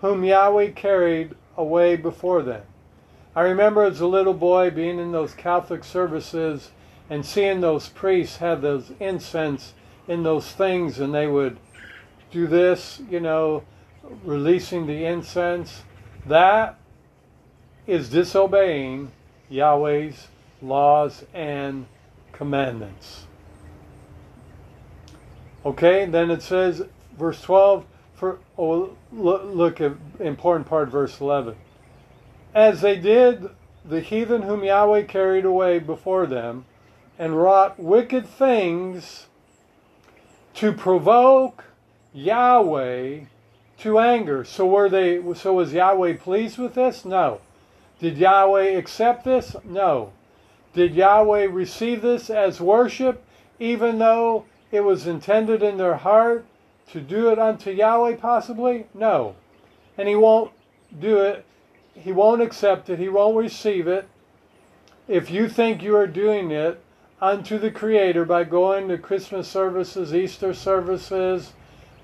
[0.00, 2.62] whom Yahweh carried away before them.
[3.34, 6.70] I remember as a little boy being in those Catholic services
[7.08, 9.74] and seeing those priests have those incense
[10.08, 11.58] in those things and they would
[12.30, 13.62] do this, you know,
[14.24, 15.82] releasing the incense.
[16.26, 16.78] That
[17.86, 19.12] is disobeying
[19.48, 20.28] Yahweh's
[20.60, 21.86] laws and
[22.42, 23.26] commandments.
[25.64, 26.82] Okay, then it says,
[27.16, 31.56] verse 12, for, oh, look, look at important part, verse 11
[32.54, 33.48] as they did
[33.84, 36.64] the heathen whom Yahweh carried away before them,
[37.18, 39.26] and wrought wicked things
[40.54, 41.64] to provoke
[42.12, 43.20] Yahweh
[43.78, 44.44] to anger.
[44.44, 47.04] So were they so was Yahweh pleased with this?
[47.04, 47.40] No.
[47.98, 49.56] Did Yahweh accept this?
[49.64, 50.12] No.
[50.74, 53.24] Did Yahweh receive this as worship
[53.58, 56.44] even though it was intended in their heart
[56.90, 58.86] to do it unto Yahweh possibly?
[58.94, 59.36] No.
[59.98, 60.52] And he won't
[60.98, 61.44] do it
[61.94, 62.98] he won't accept it.
[62.98, 64.08] He won't receive it.
[65.08, 66.82] If you think you are doing it
[67.20, 71.52] unto the Creator by going to Christmas services, Easter services,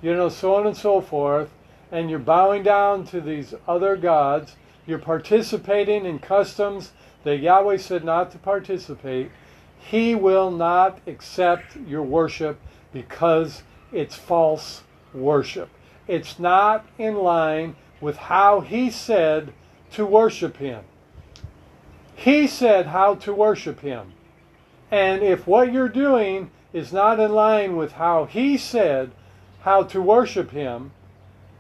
[0.02, 1.50] you know, so on and so forth,
[1.90, 6.92] and you're bowing down to these other gods, you're participating in customs
[7.28, 9.30] that Yahweh said not to participate,
[9.78, 12.58] He will not accept your worship
[12.90, 13.62] because
[13.92, 15.68] it's false worship.
[16.06, 19.52] It's not in line with how He said
[19.92, 20.84] to worship Him.
[22.16, 24.14] He said how to worship Him.
[24.90, 29.10] And if what you're doing is not in line with how He said
[29.60, 30.92] how to worship Him,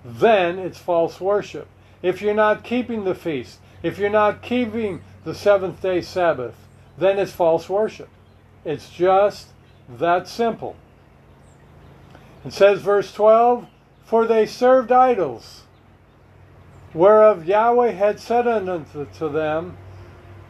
[0.02, 1.68] then it's false worship.
[2.00, 6.54] If you're not keeping the feast, if you're not keeping the seventh day Sabbath,
[6.96, 8.08] then it's false worship.
[8.64, 9.48] It's just
[9.88, 10.74] that simple.
[12.44, 13.66] It says, verse 12,
[14.04, 15.62] For they served idols
[16.94, 19.76] whereof Yahweh had said unto them,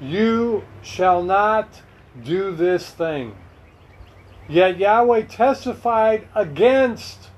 [0.00, 1.82] You shall not
[2.22, 3.36] do this thing.
[4.48, 7.28] Yet Yahweh testified against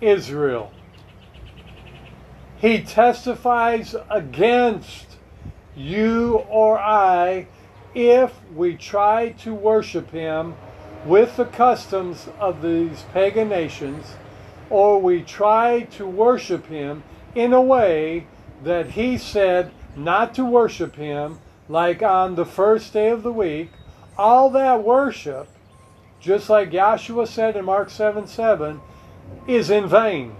[0.00, 0.72] Israel.
[2.58, 5.05] He testifies against
[5.76, 7.46] you or I
[7.94, 10.54] if we try to worship Him
[11.04, 14.16] with the customs of these pagan nations,
[14.70, 17.04] or we try to worship Him
[17.36, 18.26] in a way
[18.64, 23.70] that he said not to worship him, like on the first day of the week,
[24.16, 25.48] all that worship,
[26.18, 28.80] just like Yahshua said in Mark 7 7,
[29.46, 30.34] is in vain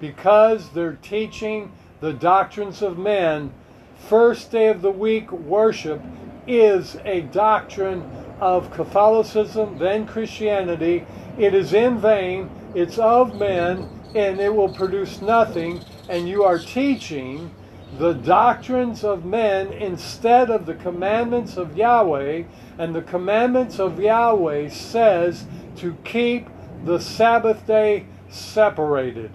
[0.00, 3.52] because they're teaching the doctrines of men.
[3.96, 6.00] First day of the week worship
[6.46, 11.04] is a doctrine of Catholicism, then Christianity.
[11.38, 15.82] It is in vain, it's of men, and it will produce nothing.
[16.08, 17.52] And you are teaching
[17.98, 22.44] the doctrines of men instead of the commandments of Yahweh.
[22.78, 26.48] And the commandments of Yahweh says to keep
[26.84, 29.32] the Sabbath day separated,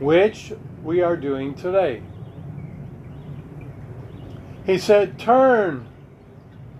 [0.00, 0.52] which
[0.82, 2.02] we are doing today.
[4.64, 5.88] He said, Turn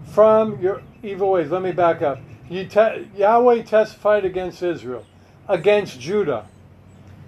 [0.04, 1.50] from your evil ways.
[1.50, 2.20] Let me back up.
[2.48, 5.06] Te- Yahweh testified against Israel,
[5.48, 6.46] against Judah,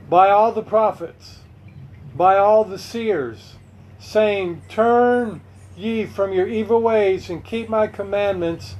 [0.08, 1.38] by all the prophets,
[2.14, 3.54] by all the seers,
[3.98, 5.40] saying, Turn
[5.76, 8.76] ye from your evil ways and keep my commandments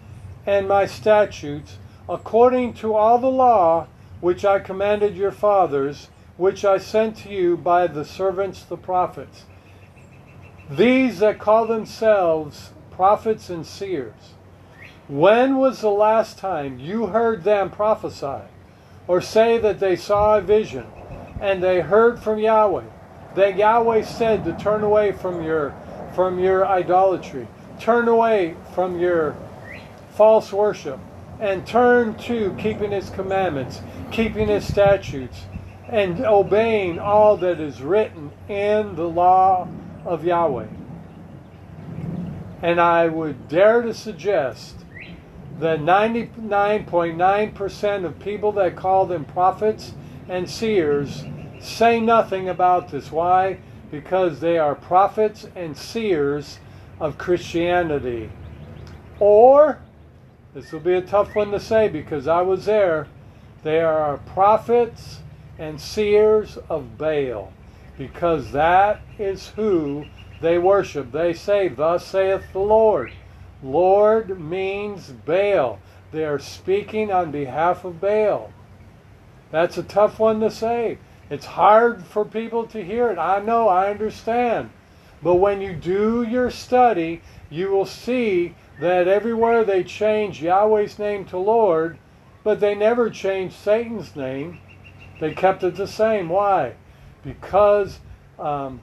[0.47, 3.89] and my statutes, according to all the law
[4.21, 9.45] which I commanded your fathers, which I sent to you by the servants the prophets.
[10.71, 14.33] These that call themselves prophets and seers,
[15.09, 18.49] when was the last time you heard them prophesy
[19.07, 20.87] or say that they saw a vision
[21.39, 22.85] and they heard from Yahweh?
[23.35, 25.75] That Yahweh said to turn away from your
[26.15, 27.47] from your idolatry,
[27.79, 29.37] turn away from your
[30.15, 31.01] false worship,
[31.41, 35.43] and turn to keeping his commandments, keeping his statutes,
[35.89, 39.69] and obeying all that is written in the law
[40.05, 40.67] of Yahweh.
[42.63, 44.77] And I would dare to suggest
[45.59, 49.95] that 99.9% of people that call them prophets
[50.29, 51.25] and seers
[51.61, 53.13] say nothing about this.
[53.13, 53.59] Why?
[53.91, 56.59] Because they are prophets and seers
[56.99, 58.31] of Christianity.
[59.21, 59.79] Or,
[60.55, 63.07] this will be a tough one to say because I was there,
[63.63, 65.21] they are prophets
[65.59, 67.53] and seers of Baal
[67.97, 70.05] because that is who
[70.41, 71.13] they worship.
[71.13, 73.13] They say, Thus saith the Lord.
[73.63, 75.79] Lord means Baal.
[76.13, 78.53] They are speaking on behalf of Baal.
[79.51, 80.99] That's a tough one to say.
[81.31, 83.19] It's hard for people to hear it.
[83.19, 84.71] I know, I understand.
[85.23, 91.25] But when you do your study, you will see that everywhere they change Yahweh's name
[91.27, 91.99] to Lord,
[92.43, 94.59] but they never changed Satan's name.
[95.21, 96.29] They kept it the same.
[96.29, 96.75] Why?
[97.25, 98.01] Because
[98.39, 98.81] um,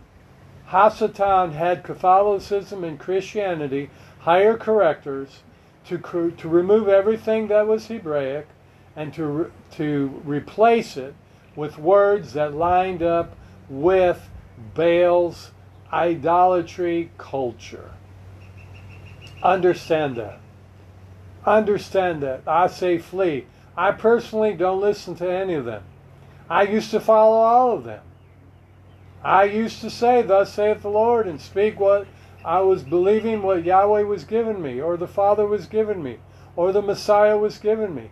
[0.70, 3.90] Hasatan had Catholicism and Christianity
[4.20, 5.42] hire correctors
[5.86, 8.48] to, to remove everything that was Hebraic
[8.96, 11.16] and to, re, to replace it
[11.56, 13.36] with words that lined up
[13.70, 14.30] with
[14.74, 15.52] Baal's
[15.92, 17.92] idolatry culture.
[19.44, 20.40] Understand that.
[21.46, 22.44] Understand that.
[22.48, 23.46] I say flee.
[23.76, 25.84] I personally don't listen to any of them.
[26.50, 28.04] I used to follow all of them.
[29.24, 32.08] I used to say, Thus saith the Lord, and speak what
[32.44, 36.18] I was believing what Yahweh was giving me, or the Father was giving me,
[36.56, 38.10] or the Messiah was giving me.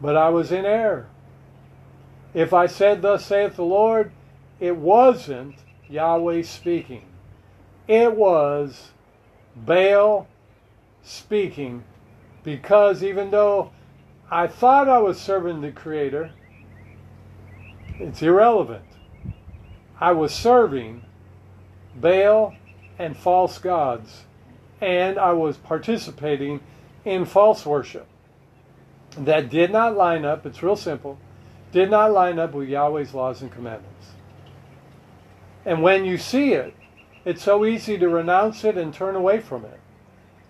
[0.00, 1.06] But I was in error.
[2.34, 4.12] If I said, Thus saith the Lord,
[4.58, 5.56] it wasn't
[5.88, 7.04] Yahweh speaking.
[7.86, 8.90] It was
[9.56, 10.28] Baal
[11.02, 11.84] speaking
[12.42, 13.72] because even though
[14.30, 16.32] I thought I was serving the Creator,
[17.98, 18.84] it's irrelevant.
[20.00, 21.02] I was serving
[21.94, 22.54] Baal
[22.98, 24.24] and false gods,
[24.80, 26.60] and I was participating
[27.04, 28.06] in false worship.
[29.18, 31.18] That did not line up, it's real simple,
[31.72, 34.12] did not line up with Yahweh's laws and commandments.
[35.66, 36.74] And when you see it,
[37.24, 39.80] it's so easy to renounce it and turn away from it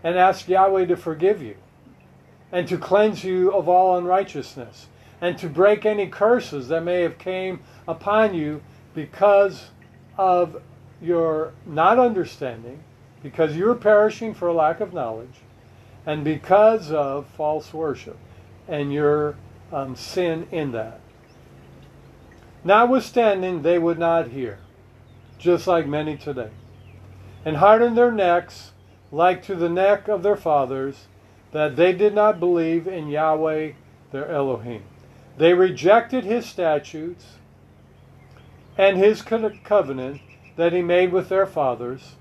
[0.05, 1.57] and ask Yahweh to forgive you
[2.53, 4.87] and to cleanse you of all unrighteousness
[5.21, 8.63] and to break any curses that may have came upon you
[8.95, 9.67] because
[10.17, 10.63] of
[11.01, 12.83] your not understanding,
[13.23, 15.41] because you're perishing for a lack of knowledge,
[16.07, 18.17] and because of false worship
[18.69, 19.37] and your
[19.73, 21.01] um, sin in that.
[22.65, 24.59] Notwithstanding, they would not hear,
[25.39, 26.51] just like many today,
[27.45, 28.73] and hardened their necks
[29.13, 31.07] like to the neck of their fathers,
[31.53, 33.73] that they did not believe in Yahweh
[34.13, 34.83] their Elohim.
[35.37, 37.25] They rejected his statutes
[38.77, 40.21] and his covenant
[40.57, 42.17] that he made with their fathers,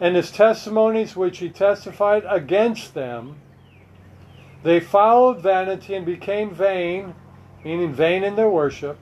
[0.00, 3.36] and his testimonies which he testified against them.
[4.62, 7.14] They followed vanity and became vain,
[7.64, 8.98] meaning vain in their worship,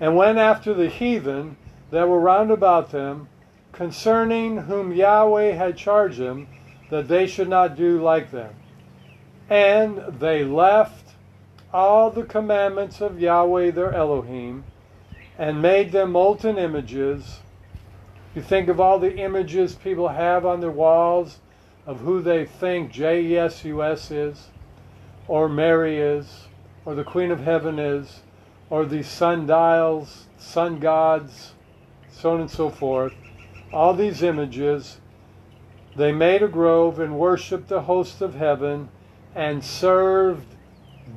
[0.00, 1.56] and went after the heathen
[1.90, 3.28] that were round about them,
[3.72, 6.48] concerning whom Yahweh had charged them
[6.90, 8.54] that they should not do like them.
[9.48, 11.14] And they left
[11.72, 14.64] all the commandments of Yahweh their Elohim,
[15.38, 17.40] and made them molten images
[18.36, 21.38] You think of all the images people have on their walls
[21.86, 24.48] of who they think J-E-S-U-S is,
[25.26, 26.48] or Mary is,
[26.84, 28.20] or the Queen of Heaven is,
[28.68, 31.54] or the sundials, sun gods,
[32.10, 33.14] so on and so forth.
[33.72, 34.98] All these images,
[35.96, 38.90] they made a grove and worshiped the host of heaven
[39.34, 40.56] and served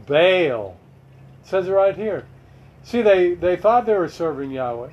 [0.07, 0.77] Baal.
[1.41, 2.27] It says it right here.
[2.83, 4.89] See, they, they thought they were serving Yahweh.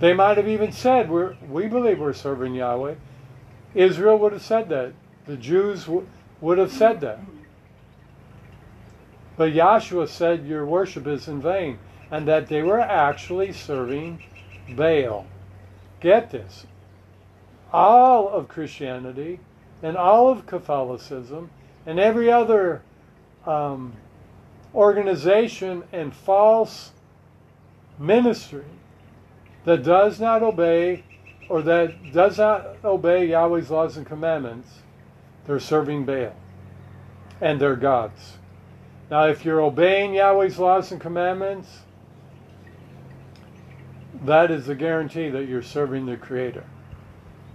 [0.00, 2.94] They might have even said, we're, we believe we're serving Yahweh.
[3.74, 4.92] Israel would have said that.
[5.26, 6.08] The Jews w-
[6.40, 7.20] would have said that.
[9.36, 11.78] But Yahshua said, Your worship is in vain,
[12.10, 14.22] and that they were actually serving
[14.70, 15.26] Baal.
[16.00, 16.66] Get this.
[17.72, 19.40] All of Christianity
[19.82, 21.50] and all of Catholicism
[21.86, 22.82] and every other
[23.46, 23.94] um,
[24.74, 26.92] organization and false
[27.98, 28.64] ministry
[29.64, 31.04] that does not obey
[31.48, 34.68] or that does not obey Yahweh's laws and commandments,
[35.46, 36.34] they're serving Baal
[37.40, 38.38] and their gods.
[39.10, 41.80] Now, if you're obeying Yahweh's laws and commandments,
[44.24, 46.64] that is a guarantee that you're serving the Creator.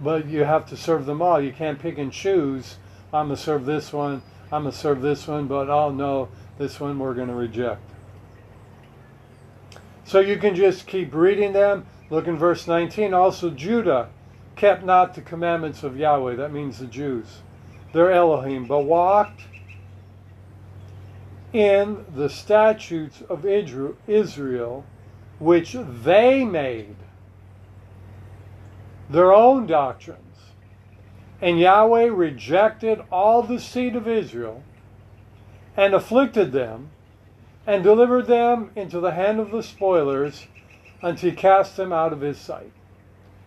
[0.02, 1.40] But you have to serve them all.
[1.40, 2.76] You can't pick and choose.
[3.12, 6.28] I'm going to serve this one, I'm going to serve this one, but oh no,
[6.58, 7.82] this one we're going to reject.
[10.04, 11.86] So you can just keep reading them.
[12.10, 13.12] Look in verse 19.
[13.12, 14.08] Also, Judah
[14.54, 16.36] kept not the commandments of Yahweh.
[16.36, 17.42] That means the Jews.
[17.92, 19.42] Their Elohim, but walked
[21.52, 24.84] in the statutes of Israel,
[25.38, 26.96] which they made
[29.10, 30.20] their own doctrines.
[31.40, 34.62] And Yahweh rejected all the seed of Israel
[35.76, 36.90] and afflicted them
[37.66, 40.46] and delivered them into the hand of the spoilers
[41.02, 42.72] until he cast them out of his sight.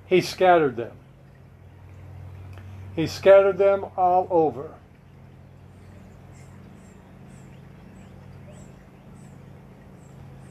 [0.06, 0.92] He scattered them.
[2.96, 4.72] He scattered them all over.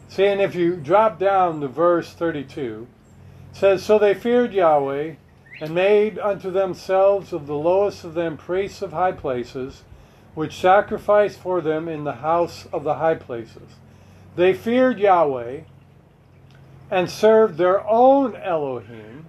[0.08, 2.88] See, and if you drop down to verse 32,
[3.50, 5.14] it says, So they feared Yahweh
[5.60, 9.84] and made unto themselves of the lowest of them priests of high places,
[10.38, 13.74] which sacrificed for them in the house of the high places.
[14.36, 15.62] They feared Yahweh
[16.92, 19.26] and served their own Elohim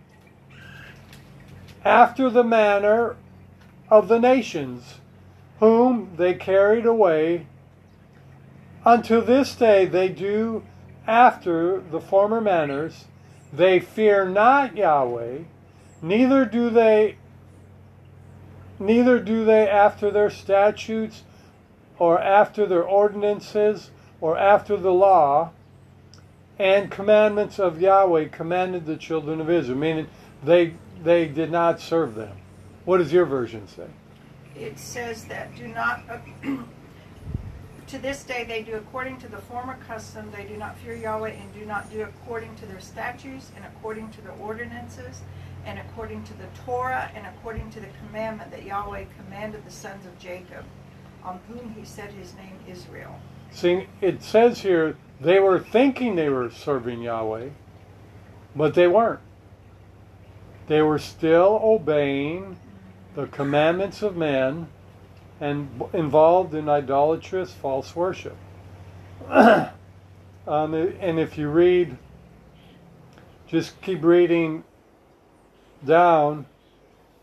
[1.83, 3.15] after the manner
[3.89, 4.99] of the nations,
[5.59, 7.47] whom they carried away.
[8.85, 10.63] Unto this day they do
[11.07, 13.05] after the former manners.
[13.51, 15.39] They fear not Yahweh,
[16.03, 17.17] neither do they
[18.79, 21.23] neither do they after their statutes
[21.97, 25.51] or after their ordinances or after the law
[26.57, 30.07] and commandments of Yahweh commanded the children of Israel, meaning
[30.43, 32.35] they they did not serve them.
[32.83, 33.87] What does your version say?
[34.55, 36.01] It says that do not
[37.87, 41.31] to this day they do according to the former custom, they do not fear Yahweh
[41.31, 45.21] and do not do according to their statutes and according to their ordinances
[45.69, 50.03] and according to the Torah and according to the commandment that Yahweh commanded the sons
[50.07, 50.65] of Jacob,
[51.23, 53.19] on whom he set his name Israel.
[53.51, 57.49] See, it says here they were thinking they were serving Yahweh,
[58.55, 59.19] but they weren't.
[60.67, 62.57] They were still obeying
[63.13, 64.69] the commandments of men
[65.39, 68.37] and involved in idolatrous false worship.
[69.29, 69.71] um,
[70.47, 71.95] and if you read,
[73.47, 74.63] just keep reading
[75.85, 76.45] down,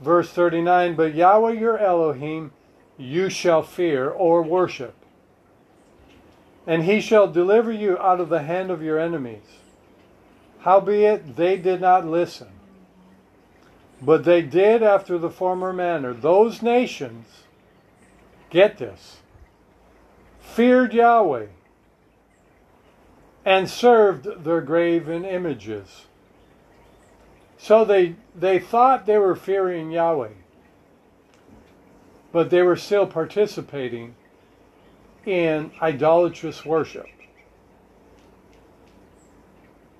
[0.01, 2.53] verse 39 But Yahweh your Elohim
[2.99, 4.95] you shall fear or worship
[6.67, 9.45] and he shall deliver you out of the hand of your enemies.
[10.61, 12.49] Howbeit they did not listen,
[14.03, 16.13] but they did after the former manner.
[16.13, 17.27] Those nations,
[18.51, 19.19] get this,
[20.41, 21.47] feared Yahweh
[23.45, 26.07] and served their graven images.
[27.67, 30.35] So they, they thought they were fearing Yahweh,
[32.31, 34.15] but they were still participating
[35.25, 37.09] in idolatrous worship.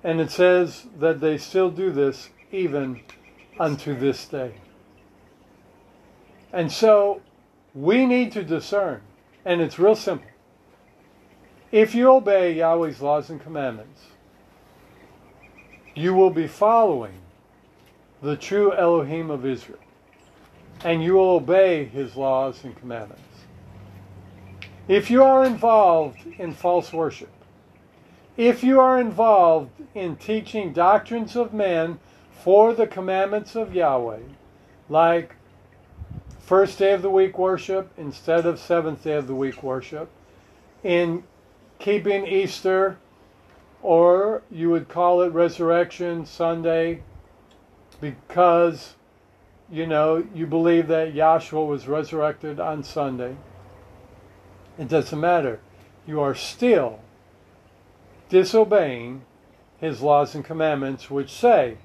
[0.01, 3.01] And it says that they still do this even
[3.59, 4.53] unto this day.
[6.53, 7.21] And so
[7.75, 9.01] we need to discern,
[9.43, 10.31] and it's real simple.
[11.73, 14.03] If you obey Yahweh's laws and commandments,
[15.95, 17.19] you will be following
[18.21, 19.79] the true Elohim of Israel,
[20.83, 23.21] and you will obey his laws and commandments.
[24.87, 27.29] If you are involved in false worship,
[28.37, 31.99] if you are involved in teaching doctrines of men
[32.31, 34.19] for the commandments of Yahweh,
[34.89, 35.35] like
[36.39, 40.09] first day of the week worship instead of seventh day of the week worship,
[40.83, 41.23] in
[41.79, 42.97] keeping Easter,
[43.81, 47.01] or you would call it Resurrection Sunday,
[47.99, 48.95] because
[49.69, 53.35] you know you believe that Yahshua was resurrected on Sunday.
[54.77, 55.59] It doesn't matter.
[56.05, 56.99] You are still
[58.29, 59.23] disobeying
[59.79, 61.77] his laws and commandments, which say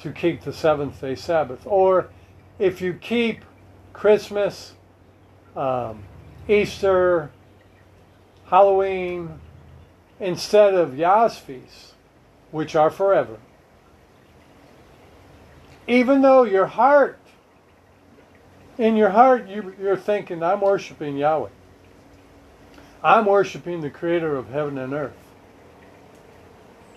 [0.00, 1.62] to keep the seventh day Sabbath.
[1.66, 2.10] Or
[2.58, 3.44] if you keep
[3.92, 4.74] Christmas,
[5.56, 6.04] um,
[6.48, 7.30] Easter,
[8.46, 9.40] Halloween,
[10.20, 11.94] instead of Yah's feasts,
[12.50, 13.38] which are forever,
[15.88, 17.18] even though your heart,
[18.76, 21.48] in your heart, you, you're thinking, I'm worshiping Yahweh.
[23.02, 25.16] I'm worshiping the creator of heaven and earth.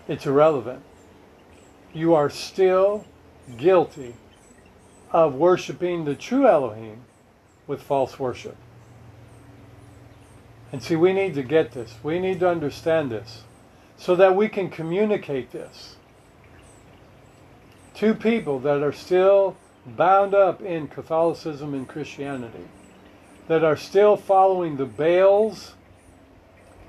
[0.08, 0.84] It's irrelevant.
[1.94, 3.06] You are still
[3.58, 4.16] guilty
[5.12, 7.04] of worshiping the true Elohim
[7.68, 8.58] with false worship.
[10.72, 11.96] And see, we need to get this.
[12.04, 13.44] We need to understand this
[13.98, 15.96] so that we can communicate this
[17.96, 22.68] to people that are still bound up in Catholicism and Christianity,
[23.48, 25.74] that are still following the Baals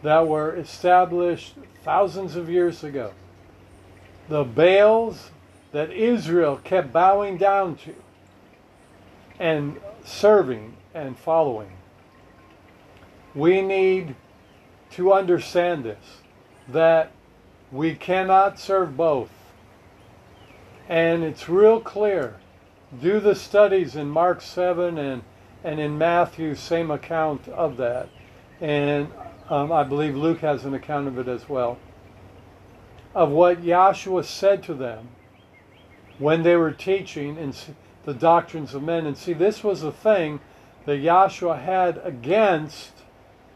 [0.03, 3.13] that were established thousands of years ago.
[4.29, 5.31] The Baals
[5.73, 7.95] that Israel kept bowing down to
[9.39, 11.73] and serving and following.
[13.35, 14.15] We need
[14.93, 16.05] to understand this
[16.69, 17.11] that
[17.73, 19.31] we cannot serve both.
[20.89, 22.37] And it's real clear.
[23.01, 25.23] Do the studies in Mark 7 and,
[25.65, 28.09] and in Matthew, same account of that.
[28.61, 29.09] And
[29.49, 31.79] um, I believe Luke has an account of it as well.
[33.15, 35.09] Of what Yahshua said to them
[36.19, 37.53] when they were teaching in
[38.05, 39.07] the doctrines of men.
[39.07, 40.41] And see, this was a thing
[40.87, 42.93] that Yahshua had against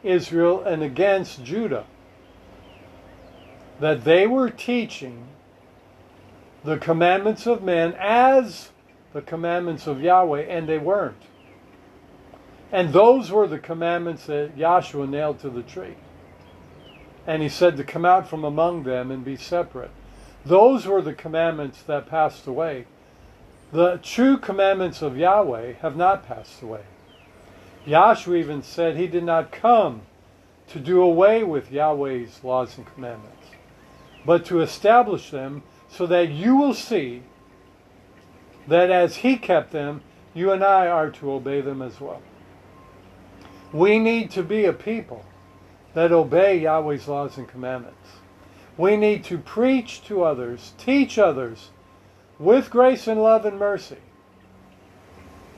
[0.03, 1.85] Israel and against Judah.
[3.81, 5.27] That they were teaching
[6.67, 8.71] the commandments of men as
[9.13, 11.23] the commandments of Yahweh, and they weren't.
[12.73, 15.95] And those were the commandments that Yahshua nailed to the tree.
[17.25, 19.93] And he said to come out from among them and be separate.
[20.45, 22.87] Those were the commandments that passed away.
[23.73, 26.83] The true commandments of Yahweh have not passed away.
[27.87, 30.03] Yahshua even said he did not come
[30.69, 33.47] to do away with Yahweh's laws and commandments,
[34.25, 35.63] but to establish them
[35.97, 37.23] so that you will see
[38.69, 40.03] that as he kept them,
[40.35, 42.21] you and I are to obey them as well.
[43.73, 45.25] We need to be a people
[45.95, 48.09] that obey Yahweh's laws and commandments.
[48.77, 51.71] We need to preach to others, teach others
[52.39, 53.97] with grace and love and mercy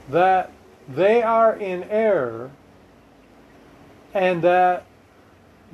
[0.09, 0.53] that
[0.89, 2.53] they are in error
[4.15, 4.87] and that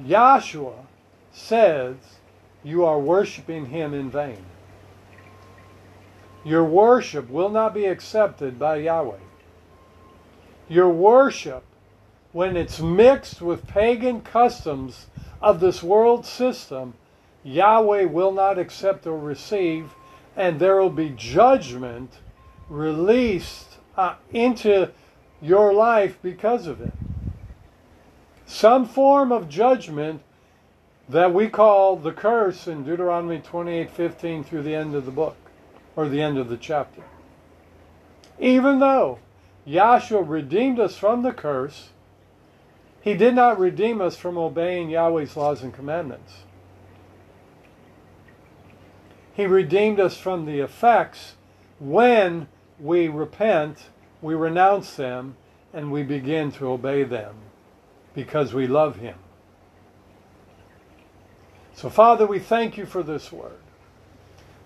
[0.03, 0.87] Yahshua
[1.33, 1.97] says
[2.63, 4.45] you are worshiping him in vain.
[6.45, 9.17] Your worship will not be accepted by Yahweh.
[10.69, 11.65] Your worship
[12.33, 15.07] when it's mixed with pagan customs
[15.41, 16.95] of this world system,
[17.45, 19.95] Yahweh will not accept or receive,
[20.37, 22.19] and there will be judgment
[22.69, 24.91] released uh, into
[25.41, 26.93] your life because of it.
[28.47, 30.23] Some form of judgment
[31.09, 35.37] that we call the curse in Deuteronomy 28:15 through the end of the book
[35.97, 37.03] or the end of the chapter.
[38.39, 39.19] Even though
[39.67, 41.91] Yahshua redeemed us from the curse,
[43.01, 46.39] he did not redeem us from obeying Yahweh's laws and commandments.
[49.35, 51.35] He redeemed us from the effects
[51.79, 53.87] when we repent,
[54.23, 55.37] we renounce them,
[55.73, 57.35] and we begin to obey them
[58.15, 59.17] because we love Him.
[61.75, 63.64] So, Father, we thank you for this word.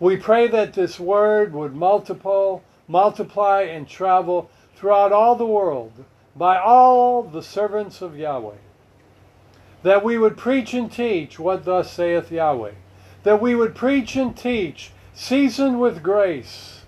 [0.00, 6.04] We pray that this word would multiple, multiply and travel throughout all the world
[6.36, 8.58] by all the servants of Yahweh,
[9.82, 12.74] that we would preach and teach what thus saith Yahweh,
[13.24, 16.82] that we would preach and teach, seasoned with grace,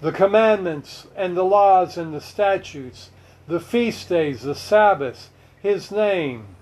[0.00, 3.10] the commandments and the laws and the statutes,
[3.46, 5.28] the feast days, the Sabbaths,
[5.60, 6.53] His name,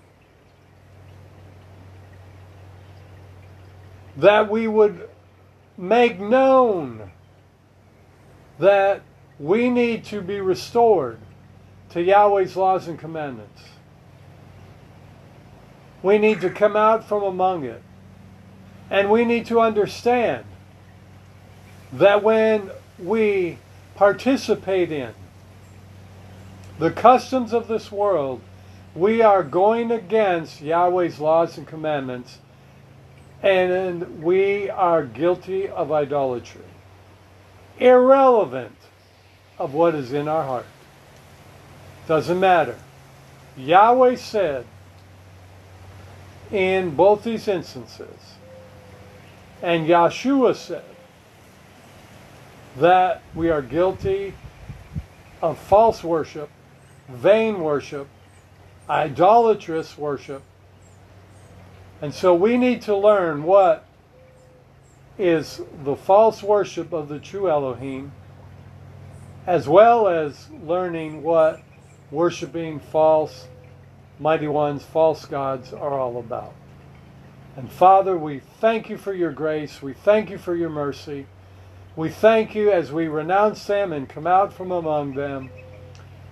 [4.16, 5.08] that we would
[5.78, 7.10] make known
[8.58, 9.02] that
[9.38, 11.18] we need to be restored
[11.90, 13.62] to Yahweh's laws and commandments.
[16.02, 17.82] We need to come out from among it
[18.90, 20.44] And we need to understand
[21.94, 23.58] that when we
[23.94, 25.14] participate in
[26.78, 28.42] the customs of this world,
[28.94, 32.38] we are going against Yahweh's laws and commandments,
[33.42, 36.62] and we are guilty of idolatry,
[37.78, 38.76] irrelevant
[39.58, 40.66] of what is in our heart.
[42.06, 42.78] Doesn't matter.
[43.56, 44.64] Yahweh said
[46.50, 48.34] in both these instances,
[49.60, 50.84] and Yeshua said
[52.76, 54.34] that we are guilty
[55.40, 56.48] of false worship,
[57.08, 58.06] vain worship,
[58.88, 60.42] idolatrous worship.
[62.02, 63.84] And so we need to learn what
[65.16, 68.12] is the false worship of the true Elohim,
[69.46, 71.62] as well as learning what
[72.10, 73.46] worshiping false
[74.18, 76.54] mighty ones, false gods are all about.
[77.56, 79.80] And Father, we thank you for your grace.
[79.82, 81.26] We thank you for your mercy.
[81.94, 85.50] We thank you as we renounce them and come out from among them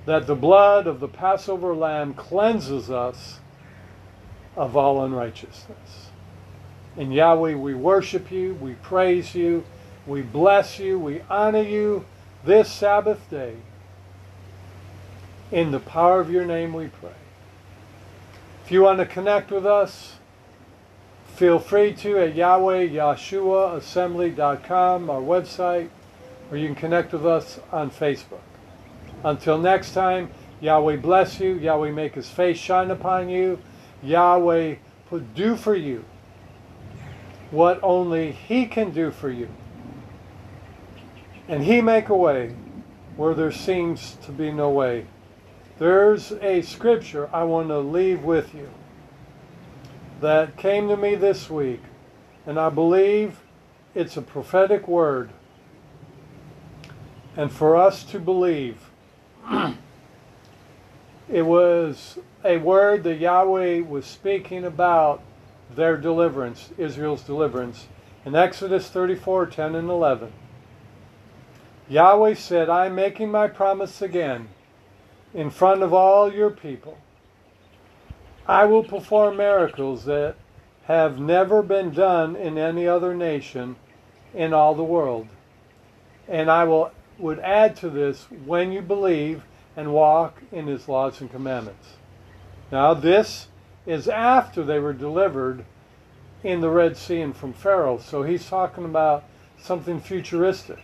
[0.06, 3.39] that the blood of the Passover lamb cleanses us
[4.60, 6.10] of all unrighteousness.
[6.94, 9.64] In Yahweh, we worship you, we praise you,
[10.06, 12.04] we bless you, we honor you
[12.44, 13.54] this Sabbath day.
[15.50, 17.14] In the power of your name we pray.
[18.62, 20.16] If you want to connect with us,
[21.36, 25.88] feel free to at YahwehYeshuaAssembly.com, our website,
[26.50, 28.42] or you can connect with us on Facebook.
[29.24, 30.28] Until next time,
[30.60, 31.54] Yahweh bless you.
[31.54, 33.58] Yahweh make his face shine upon you.
[34.02, 34.76] Yahweh
[35.34, 36.04] do for you
[37.50, 39.48] what only he can do for you.
[41.48, 42.54] And he make a way
[43.16, 45.06] where there seems to be no way.
[45.78, 48.68] There's a scripture I want to leave with you
[50.20, 51.82] that came to me this week,
[52.46, 53.40] and I believe
[53.94, 55.30] it's a prophetic word.
[57.36, 58.90] And for us to believe,
[61.30, 65.22] it was a word that Yahweh was speaking about
[65.74, 67.86] their deliverance, Israel's deliverance,
[68.24, 70.32] in Exodus 34 10 and 11.
[71.88, 74.48] Yahweh said, I am making my promise again
[75.32, 76.98] in front of all your people.
[78.46, 80.36] I will perform miracles that
[80.84, 83.76] have never been done in any other nation
[84.34, 85.28] in all the world.
[86.28, 89.42] And I will would add to this when you believe
[89.76, 91.94] and walk in his laws and commandments.
[92.72, 93.48] Now this
[93.86, 95.64] is after they were delivered
[96.42, 97.98] in the Red Sea and from Pharaoh.
[97.98, 99.24] So he's talking about
[99.58, 100.82] something futuristic.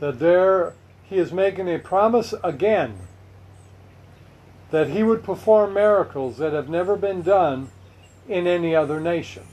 [0.00, 0.74] That there
[1.04, 2.96] he is making a promise again
[4.70, 7.68] that he would perform miracles that have never been done
[8.28, 9.44] in any other nation.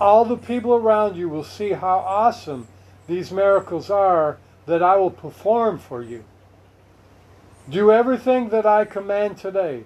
[0.00, 2.68] All the people around you will see how awesome
[3.08, 6.24] these miracles are that I will perform for you.
[7.70, 9.84] Do everything that I command today.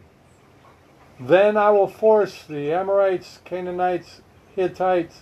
[1.20, 4.22] Then I will force the Amorites, Canaanites,
[4.56, 5.20] Hittites,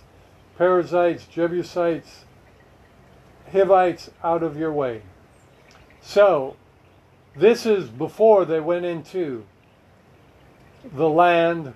[0.57, 2.23] Perizzites, Jebusites,
[3.51, 5.01] Hivites out of your way.
[6.01, 6.55] So,
[7.35, 9.43] this is before they went into
[10.83, 11.73] the land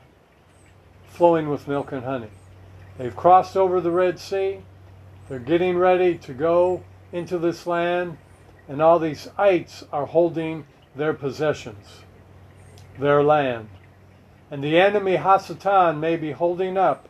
[1.08, 2.32] flowing with milk and honey.
[2.98, 4.62] They've crossed over the Red Sea.
[5.28, 8.18] They're getting ready to go into this land,
[8.70, 10.66] and all these ites are holding
[10.98, 12.02] their possessions,
[13.00, 13.70] their land.
[14.50, 17.08] And the enemy Hasatan may be holding up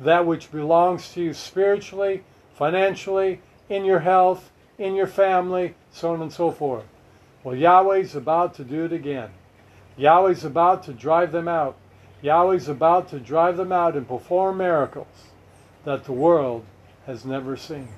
[0.00, 6.22] that which belongs to you spiritually, financially, in your health, in your family, so on
[6.22, 6.84] and so forth.
[7.44, 9.30] Well, Yahweh's about to do it again.
[9.96, 11.76] Yahweh's about to drive them out.
[12.22, 15.30] Yahweh's about to drive them out and perform miracles
[15.84, 16.64] that the world
[17.06, 17.88] has never seen.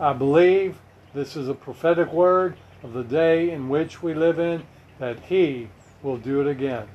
[0.00, 0.78] I believe
[1.14, 4.64] this is a prophetic word of the day in which we live in,
[4.98, 5.68] that He
[6.02, 6.88] will do it again.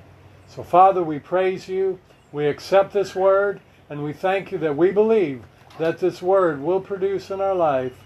[0.48, 2.00] So, Father, we praise you.
[2.32, 5.44] We accept this word, and we thank you that we believe
[5.78, 8.04] that this word will produce in our life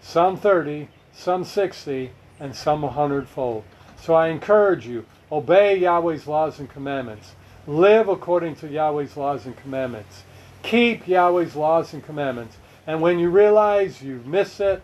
[0.00, 3.64] some 30, some 60, and some a hundredfold.
[4.00, 7.32] So I encourage you, obey Yahweh's laws and commandments.
[7.66, 10.22] Live according to Yahweh's laws and commandments.
[10.62, 12.56] Keep Yahweh's laws and commandments.
[12.86, 14.82] And when you realize you've missed it,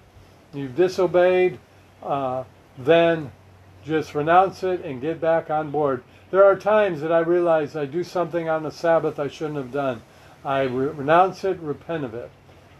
[0.53, 1.59] you've disobeyed,
[2.03, 2.45] uh,
[2.79, 3.33] then
[3.85, 6.03] just renounce it and get back on board.
[6.31, 9.73] There are times that I realize I do something on the Sabbath I shouldn't have
[9.73, 10.03] done.
[10.45, 12.31] I re- renounce it, repent of it.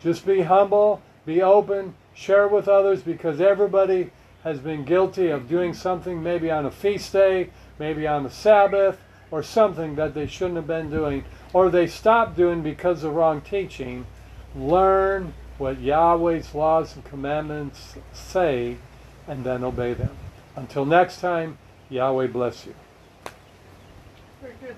[0.03, 4.11] Just be humble, be open, share with others because everybody
[4.43, 8.99] has been guilty of doing something maybe on a feast day, maybe on the Sabbath,
[9.31, 11.25] or something that they shouldn't have been doing.
[11.53, 14.07] or they stopped doing because of wrong teaching,
[14.57, 18.79] learn what Yahweh's laws and commandments say
[19.27, 20.17] and then obey them.
[20.57, 21.59] Until next time,
[21.89, 22.75] Yahweh bless you.
[24.41, 24.77] Very good.